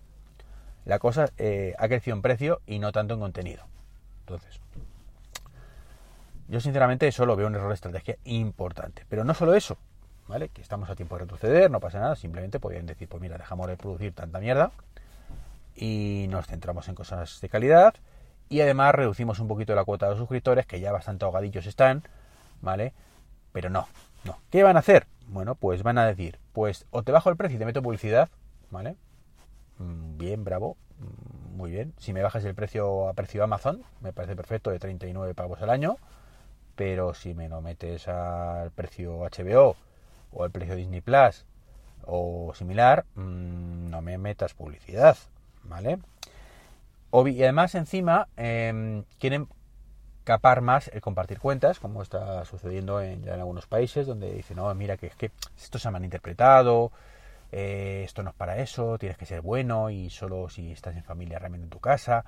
la 0.84 0.98
cosa 0.98 1.30
eh, 1.38 1.74
ha 1.78 1.88
crecido 1.88 2.16
en 2.16 2.22
precio 2.22 2.60
y 2.66 2.78
no 2.78 2.92
tanto 2.92 3.14
en 3.14 3.20
contenido. 3.20 3.64
Entonces, 4.20 4.60
yo 6.52 6.60
sinceramente 6.60 7.08
eso 7.08 7.24
lo 7.24 7.34
veo 7.34 7.46
un 7.46 7.54
error 7.54 7.68
de 7.68 7.74
estrategia 7.74 8.18
importante. 8.24 9.06
Pero 9.08 9.24
no 9.24 9.32
solo 9.32 9.54
eso, 9.54 9.78
¿vale? 10.28 10.50
Que 10.50 10.60
estamos 10.60 10.90
a 10.90 10.94
tiempo 10.94 11.14
de 11.14 11.20
retroceder, 11.20 11.70
no 11.70 11.80
pasa 11.80 11.98
nada, 11.98 12.14
simplemente 12.14 12.60
podrían 12.60 12.84
decir, 12.84 13.08
pues 13.08 13.22
mira, 13.22 13.38
dejamos 13.38 13.68
de 13.68 13.78
producir 13.78 14.12
tanta 14.12 14.38
mierda 14.38 14.70
y 15.74 16.26
nos 16.28 16.46
centramos 16.46 16.86
en 16.88 16.94
cosas 16.94 17.40
de 17.40 17.48
calidad 17.48 17.94
y 18.50 18.60
además 18.60 18.94
reducimos 18.94 19.38
un 19.38 19.48
poquito 19.48 19.74
la 19.74 19.86
cuota 19.86 20.10
de 20.10 20.16
suscriptores, 20.18 20.66
que 20.66 20.78
ya 20.78 20.92
bastante 20.92 21.24
ahogadillos 21.24 21.64
están, 21.64 22.02
¿vale? 22.60 22.92
Pero 23.52 23.70
no, 23.70 23.88
no. 24.24 24.36
¿Qué 24.50 24.62
van 24.62 24.76
a 24.76 24.80
hacer? 24.80 25.06
Bueno, 25.28 25.54
pues 25.54 25.82
van 25.82 25.96
a 25.96 26.04
decir, 26.04 26.38
pues 26.52 26.84
o 26.90 27.02
te 27.02 27.12
bajo 27.12 27.30
el 27.30 27.36
precio 27.38 27.56
y 27.56 27.60
te 27.60 27.64
meto 27.64 27.80
publicidad, 27.80 28.28
¿vale? 28.70 28.96
Mm, 29.78 30.18
bien, 30.18 30.44
bravo, 30.44 30.76
mm, 30.98 31.56
muy 31.56 31.70
bien. 31.70 31.94
Si 31.96 32.12
me 32.12 32.20
bajas 32.20 32.44
el 32.44 32.54
precio 32.54 33.08
a 33.08 33.14
precio 33.14 33.42
Amazon, 33.42 33.82
me 34.02 34.12
parece 34.12 34.36
perfecto, 34.36 34.70
de 34.70 34.78
39 34.78 35.32
pavos 35.32 35.62
al 35.62 35.70
año, 35.70 35.96
pero 36.74 37.14
si 37.14 37.34
me 37.34 37.48
lo 37.48 37.60
metes 37.60 38.08
al 38.08 38.70
precio 38.70 39.18
HBO 39.20 39.76
o 40.32 40.44
al 40.44 40.50
precio 40.50 40.76
Disney 40.76 41.00
Plus 41.00 41.44
o 42.04 42.52
similar, 42.54 43.04
mm, 43.14 43.90
no 43.90 44.02
me 44.02 44.18
metas 44.18 44.54
publicidad, 44.54 45.16
¿vale? 45.64 45.98
Y 47.12 47.42
además 47.42 47.74
encima 47.74 48.28
em, 48.36 49.04
quieren 49.18 49.46
capar 50.24 50.62
más 50.62 50.88
el 50.94 51.00
compartir 51.00 51.38
cuentas, 51.38 51.78
como 51.78 52.02
está 52.02 52.44
sucediendo 52.44 53.00
en, 53.00 53.22
ya 53.22 53.34
en 53.34 53.40
algunos 53.40 53.66
países, 53.66 54.06
donde 54.06 54.32
dicen, 54.32 54.56
no, 54.56 54.74
mira, 54.74 54.96
que 54.96 55.08
es 55.08 55.16
que 55.16 55.30
esto 55.56 55.78
se 55.78 55.88
ha 55.88 55.90
malinterpretado, 55.90 56.90
eh, 57.50 58.02
esto 58.04 58.22
no 58.22 58.30
es 58.30 58.36
para 58.36 58.58
eso, 58.58 58.98
tienes 58.98 59.18
que 59.18 59.26
ser 59.26 59.42
bueno 59.42 59.90
y 59.90 60.08
solo 60.10 60.48
si 60.48 60.72
estás 60.72 60.96
en 60.96 61.04
familia 61.04 61.38
realmente 61.38 61.64
en 61.64 61.70
tu 61.70 61.80
casa. 61.80 62.24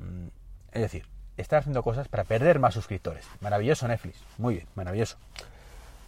Mm, 0.00 0.28
es 0.72 0.82
decir, 0.82 1.04
están 1.38 1.60
haciendo 1.60 1.82
cosas 1.82 2.08
para 2.08 2.24
perder 2.24 2.58
más 2.58 2.74
suscriptores. 2.74 3.24
Maravilloso 3.40 3.88
Netflix, 3.88 4.22
muy 4.36 4.56
bien, 4.56 4.66
maravilloso. 4.74 5.16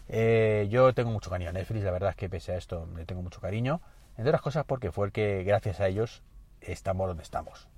Eh, 0.09 0.67
yo 0.71 0.93
tengo 0.93 1.11
mucho 1.11 1.31
cariño 1.31 1.51
a 1.51 1.53
Netflix, 1.53 1.85
la 1.85 1.93
verdad 1.93 2.11
es 2.11 2.17
que 2.17 2.29
pese 2.29 2.53
a 2.53 2.57
esto 2.57 2.87
le 2.97 3.05
tengo 3.05 3.23
mucho 3.23 3.41
cariño, 3.41 3.81
entre 4.17 4.31
otras 4.31 4.43
cosas 4.43 4.65
porque 4.67 4.91
fue 4.91 5.07
el 5.07 5.13
que 5.13 5.45
gracias 5.45 5.81
a 5.81 5.87
ellos 5.87 6.23
estamos 6.61 7.07
donde 7.07 7.23
estamos, 7.23 7.69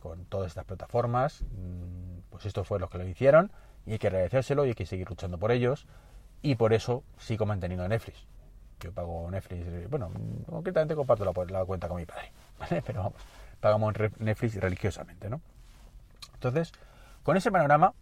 con 0.00 0.24
todas 0.26 0.48
estas 0.48 0.64
plataformas. 0.64 1.42
Mm, 1.42 2.18
pues 2.30 2.46
esto 2.46 2.64
fue 2.64 2.78
lo 2.78 2.88
que 2.88 2.98
lo 2.98 3.06
hicieron 3.06 3.50
y 3.86 3.92
hay 3.92 3.98
que 3.98 4.08
agradecérselo 4.08 4.66
y 4.66 4.68
hay 4.68 4.74
que 4.74 4.86
seguir 4.86 5.08
luchando 5.08 5.38
por 5.38 5.50
ellos 5.50 5.86
y 6.42 6.54
por 6.56 6.72
eso 6.72 7.02
sigo 7.18 7.46
manteniendo 7.46 7.88
Netflix. 7.88 8.26
Yo 8.80 8.92
pago 8.92 9.30
Netflix, 9.30 9.90
bueno, 9.90 10.10
concretamente 10.46 10.94
comparto 10.94 11.24
la, 11.24 11.64
cuenta 11.64 11.88
con 11.88 11.96
mi 11.96 12.06
padre. 12.06 12.30
Pero 12.86 13.02
vamos, 13.02 13.22
pagamos 13.60 13.94
Netflix 14.18 14.54
religiosamente, 14.56 15.28
¿no? 15.28 15.40
Entonces, 16.34 16.72
con 17.28 17.36
ese 17.36 17.52
panorama, 17.52 17.92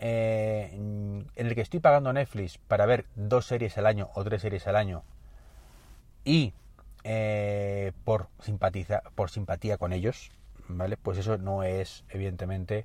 eh, 0.00 0.70
en 0.74 1.28
el 1.36 1.54
que 1.54 1.60
estoy 1.60 1.78
pagando 1.78 2.12
Netflix 2.12 2.58
para 2.58 2.86
ver 2.86 3.06
dos 3.14 3.46
series 3.46 3.78
al 3.78 3.86
año 3.86 4.10
o 4.14 4.24
tres 4.24 4.42
series 4.42 4.66
al 4.66 4.74
año 4.74 5.04
y 6.24 6.52
eh, 7.04 7.92
por, 8.04 8.26
simpatiza, 8.40 9.02
por 9.14 9.30
simpatía 9.30 9.78
con 9.78 9.92
ellos, 9.92 10.32
¿vale? 10.66 10.96
Pues 10.96 11.18
eso 11.18 11.38
no 11.38 11.62
es, 11.62 12.04
evidentemente, 12.08 12.84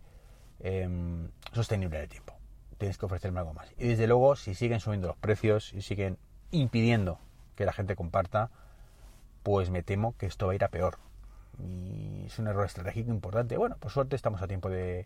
Em, 0.60 1.30
sostenible 1.52 1.98
en 1.98 2.04
el 2.04 2.10
tiempo. 2.10 2.36
Tienes 2.78 2.98
que 2.98 3.06
ofrecerme 3.06 3.40
algo 3.40 3.54
más. 3.54 3.70
Y 3.78 3.88
desde 3.88 4.08
luego, 4.08 4.38
si 4.38 4.56
siguen 4.56 4.80
subiendo 4.80 5.08
los 5.08 5.18
precios 5.18 5.74
y 5.74 5.82
siguen 5.82 6.18
impidiendo 6.52 7.20
que 7.56 7.66
la 7.66 7.74
gente 7.74 7.98
comparta, 7.98 8.50
pues 9.44 9.70
me 9.70 9.84
temo 9.84 10.16
que 10.18 10.26
esto 10.26 10.48
va 10.48 10.54
a 10.54 10.56
ir 10.56 10.64
a 10.64 10.70
peor. 10.70 11.00
Y 11.60 12.28
es 12.28 12.40
un 12.40 12.48
error 12.48 12.66
estratégico 12.66 13.12
importante. 13.12 13.58
Bueno, 13.58 13.76
por 13.78 13.92
suerte 13.92 14.16
estamos 14.16 14.42
a 14.42 14.48
tiempo 14.48 14.70
de, 14.70 15.06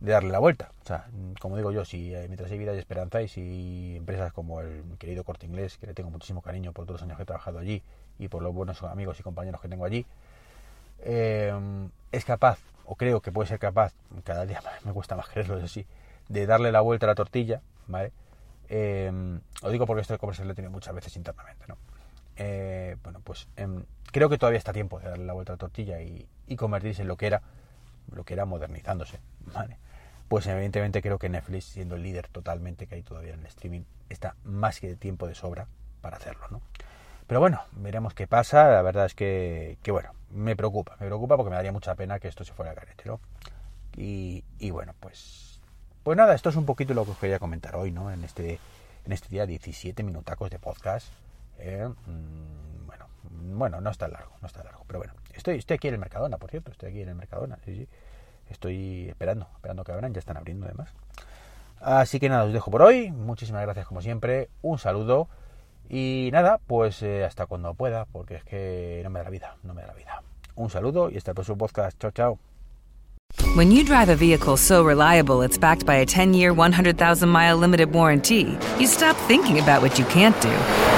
darle 0.00 0.30
la 0.30 0.38
vuelta. 0.38 0.70
O 0.82 0.86
sea, 0.86 1.06
como 1.40 1.56
digo 1.56 1.72
yo, 1.72 1.84
si 1.84 2.14
eh, 2.14 2.24
mientras 2.28 2.50
hay 2.50 2.58
vida 2.58 2.74
y 2.74 2.78
esperanza 2.78 3.22
y 3.22 3.28
si 3.28 3.96
empresas 3.96 4.32
como 4.32 4.60
el 4.60 4.82
querido 4.98 5.24
Corte 5.24 5.46
Inglés, 5.46 5.76
que 5.78 5.86
le 5.86 5.94
tengo 5.94 6.10
muchísimo 6.10 6.42
cariño 6.42 6.72
por 6.72 6.84
todos 6.84 7.00
los 7.00 7.02
años 7.02 7.16
que 7.16 7.22
he 7.24 7.26
trabajado 7.26 7.58
allí 7.58 7.82
y 8.18 8.28
por 8.28 8.42
los 8.42 8.54
buenos 8.54 8.82
amigos 8.82 9.18
y 9.20 9.22
compañeros 9.22 9.60
que 9.60 9.68
tengo 9.68 9.84
allí, 9.84 10.06
em, 11.00 11.90
es 12.12 12.24
capaz 12.24 12.58
o 12.88 12.96
creo 12.96 13.20
que 13.20 13.30
puede 13.30 13.48
ser 13.48 13.58
capaz, 13.58 13.92
cada 14.24 14.46
día 14.46 14.62
me 14.84 14.92
cuesta 14.92 15.14
más 15.14 15.28
creerlo, 15.28 15.58
eso 15.58 15.68
sí, 15.68 15.86
de 16.28 16.46
darle 16.46 16.72
la 16.72 16.80
vuelta 16.80 17.06
a 17.06 17.08
la 17.08 17.14
tortilla, 17.14 17.60
¿vale? 17.86 18.12
Eh, 18.70 19.10
lo 19.62 19.70
digo 19.70 19.86
porque 19.86 20.02
esto 20.02 20.14
de 20.14 20.18
comerse 20.18 20.44
lo 20.44 20.52
he 20.52 20.54
tenido 20.54 20.70
muchas 20.70 20.94
veces 20.94 21.14
internamente, 21.16 21.64
¿no? 21.68 21.76
Eh, 22.36 22.96
bueno, 23.02 23.20
pues 23.22 23.48
em, 23.56 23.84
creo 24.10 24.28
que 24.28 24.38
todavía 24.38 24.58
está 24.58 24.72
tiempo 24.72 25.00
de 25.00 25.08
darle 25.08 25.26
la 25.26 25.32
vuelta 25.32 25.52
a 25.52 25.54
la 25.54 25.58
tortilla 25.58 26.00
y, 26.00 26.26
convertirse 26.56 27.02
en 27.02 27.08
lo 27.08 27.16
que 27.16 27.26
era, 27.26 27.42
lo 28.10 28.24
que 28.24 28.32
era 28.34 28.46
modernizándose, 28.46 29.20
¿vale? 29.52 29.76
Pues 30.28 30.46
evidentemente 30.46 31.00
creo 31.00 31.18
que 31.18 31.28
Netflix, 31.28 31.64
siendo 31.64 31.96
el 31.96 32.02
líder 32.02 32.28
totalmente 32.28 32.86
que 32.86 32.96
hay 32.96 33.02
todavía 33.02 33.34
en 33.34 33.40
el 33.40 33.46
streaming, 33.46 33.82
está 34.08 34.36
más 34.44 34.80
que 34.80 34.88
de 34.88 34.96
tiempo 34.96 35.26
de 35.26 35.34
sobra 35.34 35.66
para 36.00 36.16
hacerlo, 36.18 36.46
¿no? 36.50 36.60
Pero 37.26 37.40
bueno, 37.40 37.62
veremos 37.72 38.14
qué 38.14 38.26
pasa. 38.26 38.68
La 38.68 38.82
verdad 38.82 39.06
es 39.06 39.14
que, 39.14 39.78
que 39.82 39.90
bueno, 39.90 40.12
me 40.30 40.56
preocupa, 40.56 40.96
me 41.00 41.06
preocupa 41.06 41.36
porque 41.36 41.50
me 41.50 41.56
daría 41.56 41.72
mucha 41.72 41.94
pena 41.94 42.18
que 42.18 42.28
esto 42.28 42.44
se 42.44 42.52
fuera 42.52 42.72
a 42.72 42.74
carete, 42.74 43.04
¿no? 43.06 43.20
Y, 43.96 44.44
y, 44.58 44.70
bueno, 44.70 44.94
pues 45.00 45.48
pues 46.08 46.16
nada, 46.16 46.34
esto 46.34 46.48
es 46.48 46.56
un 46.56 46.64
poquito 46.64 46.94
lo 46.94 47.04
que 47.04 47.10
os 47.10 47.18
quería 47.18 47.38
comentar 47.38 47.76
hoy, 47.76 47.90
¿no? 47.90 48.10
En 48.10 48.24
este, 48.24 48.58
en 49.04 49.12
este 49.12 49.28
día 49.28 49.44
17 49.44 50.02
minutacos 50.02 50.48
de 50.48 50.58
podcast. 50.58 51.08
¿eh? 51.58 51.86
Mm, 51.86 52.86
bueno, 52.86 53.08
bueno, 53.30 53.80
no 53.82 53.90
está 53.90 54.08
largo, 54.08 54.32
no 54.40 54.46
está 54.46 54.64
largo, 54.64 54.84
pero 54.86 55.00
bueno, 55.00 55.12
estoy, 55.34 55.58
estoy 55.58 55.74
aquí 55.74 55.88
en 55.88 55.92
el 55.94 56.00
Mercadona, 56.00 56.38
por 56.38 56.50
cierto, 56.50 56.70
estoy 56.70 56.88
aquí 56.88 57.02
en 57.02 57.10
el 57.10 57.14
Mercadona, 57.14 57.58
sí, 57.62 57.74
sí. 57.74 57.88
Estoy 58.50 59.08
esperando, 59.08 59.48
esperando 59.54 59.84
que 59.84 59.92
abran, 59.92 60.12
ya 60.12 60.18
están 60.18 60.36
abriendo 60.36 60.66
además. 60.66 60.92
Así 61.80 62.18
que 62.18 62.28
nada, 62.28 62.44
os 62.44 62.52
dejo 62.52 62.70
por 62.70 62.82
hoy. 62.82 63.10
Muchísimas 63.12 63.62
gracias 63.62 63.86
como 63.86 64.00
siempre. 64.00 64.48
Un 64.62 64.78
saludo. 64.78 65.28
Y 65.88 66.28
nada, 66.32 66.58
pues 66.66 67.02
eh, 67.02 67.24
hasta 67.24 67.46
cuando 67.46 67.72
pueda, 67.74 68.04
porque 68.06 68.34
es 68.36 68.44
que 68.44 69.00
no 69.04 69.10
me 69.10 69.20
da 69.20 69.24
la 69.24 69.30
vida, 69.30 69.56
no 69.62 69.74
me 69.74 69.82
da 69.82 69.88
la 69.88 69.94
vida. 69.94 70.22
Un 70.54 70.70
saludo 70.70 71.10
y 71.10 71.16
hasta 71.16 71.30
el 71.30 71.34
próximo 71.34 71.56
podcast. 71.56 71.98
Chao, 71.98 72.10
chao. 72.10 72.38
When 73.56 73.70
you 73.70 73.84
drive 73.84 74.08
a 74.08 74.16
vehicle 74.16 74.56
so 74.56 74.82
reliable 74.82 75.42
it's 75.42 75.58
backed 75.58 75.84
by 75.86 75.96
a 75.96 76.06
10-year, 76.06 76.52
100,000-mile 76.52 77.56
limited 77.56 77.92
warranty, 77.92 78.58
you 78.78 78.86
stop 78.86 79.16
thinking 79.28 79.58
about 79.58 79.82
what 79.82 79.98
you 79.98 80.04
can't 80.06 80.38
do 80.40 80.97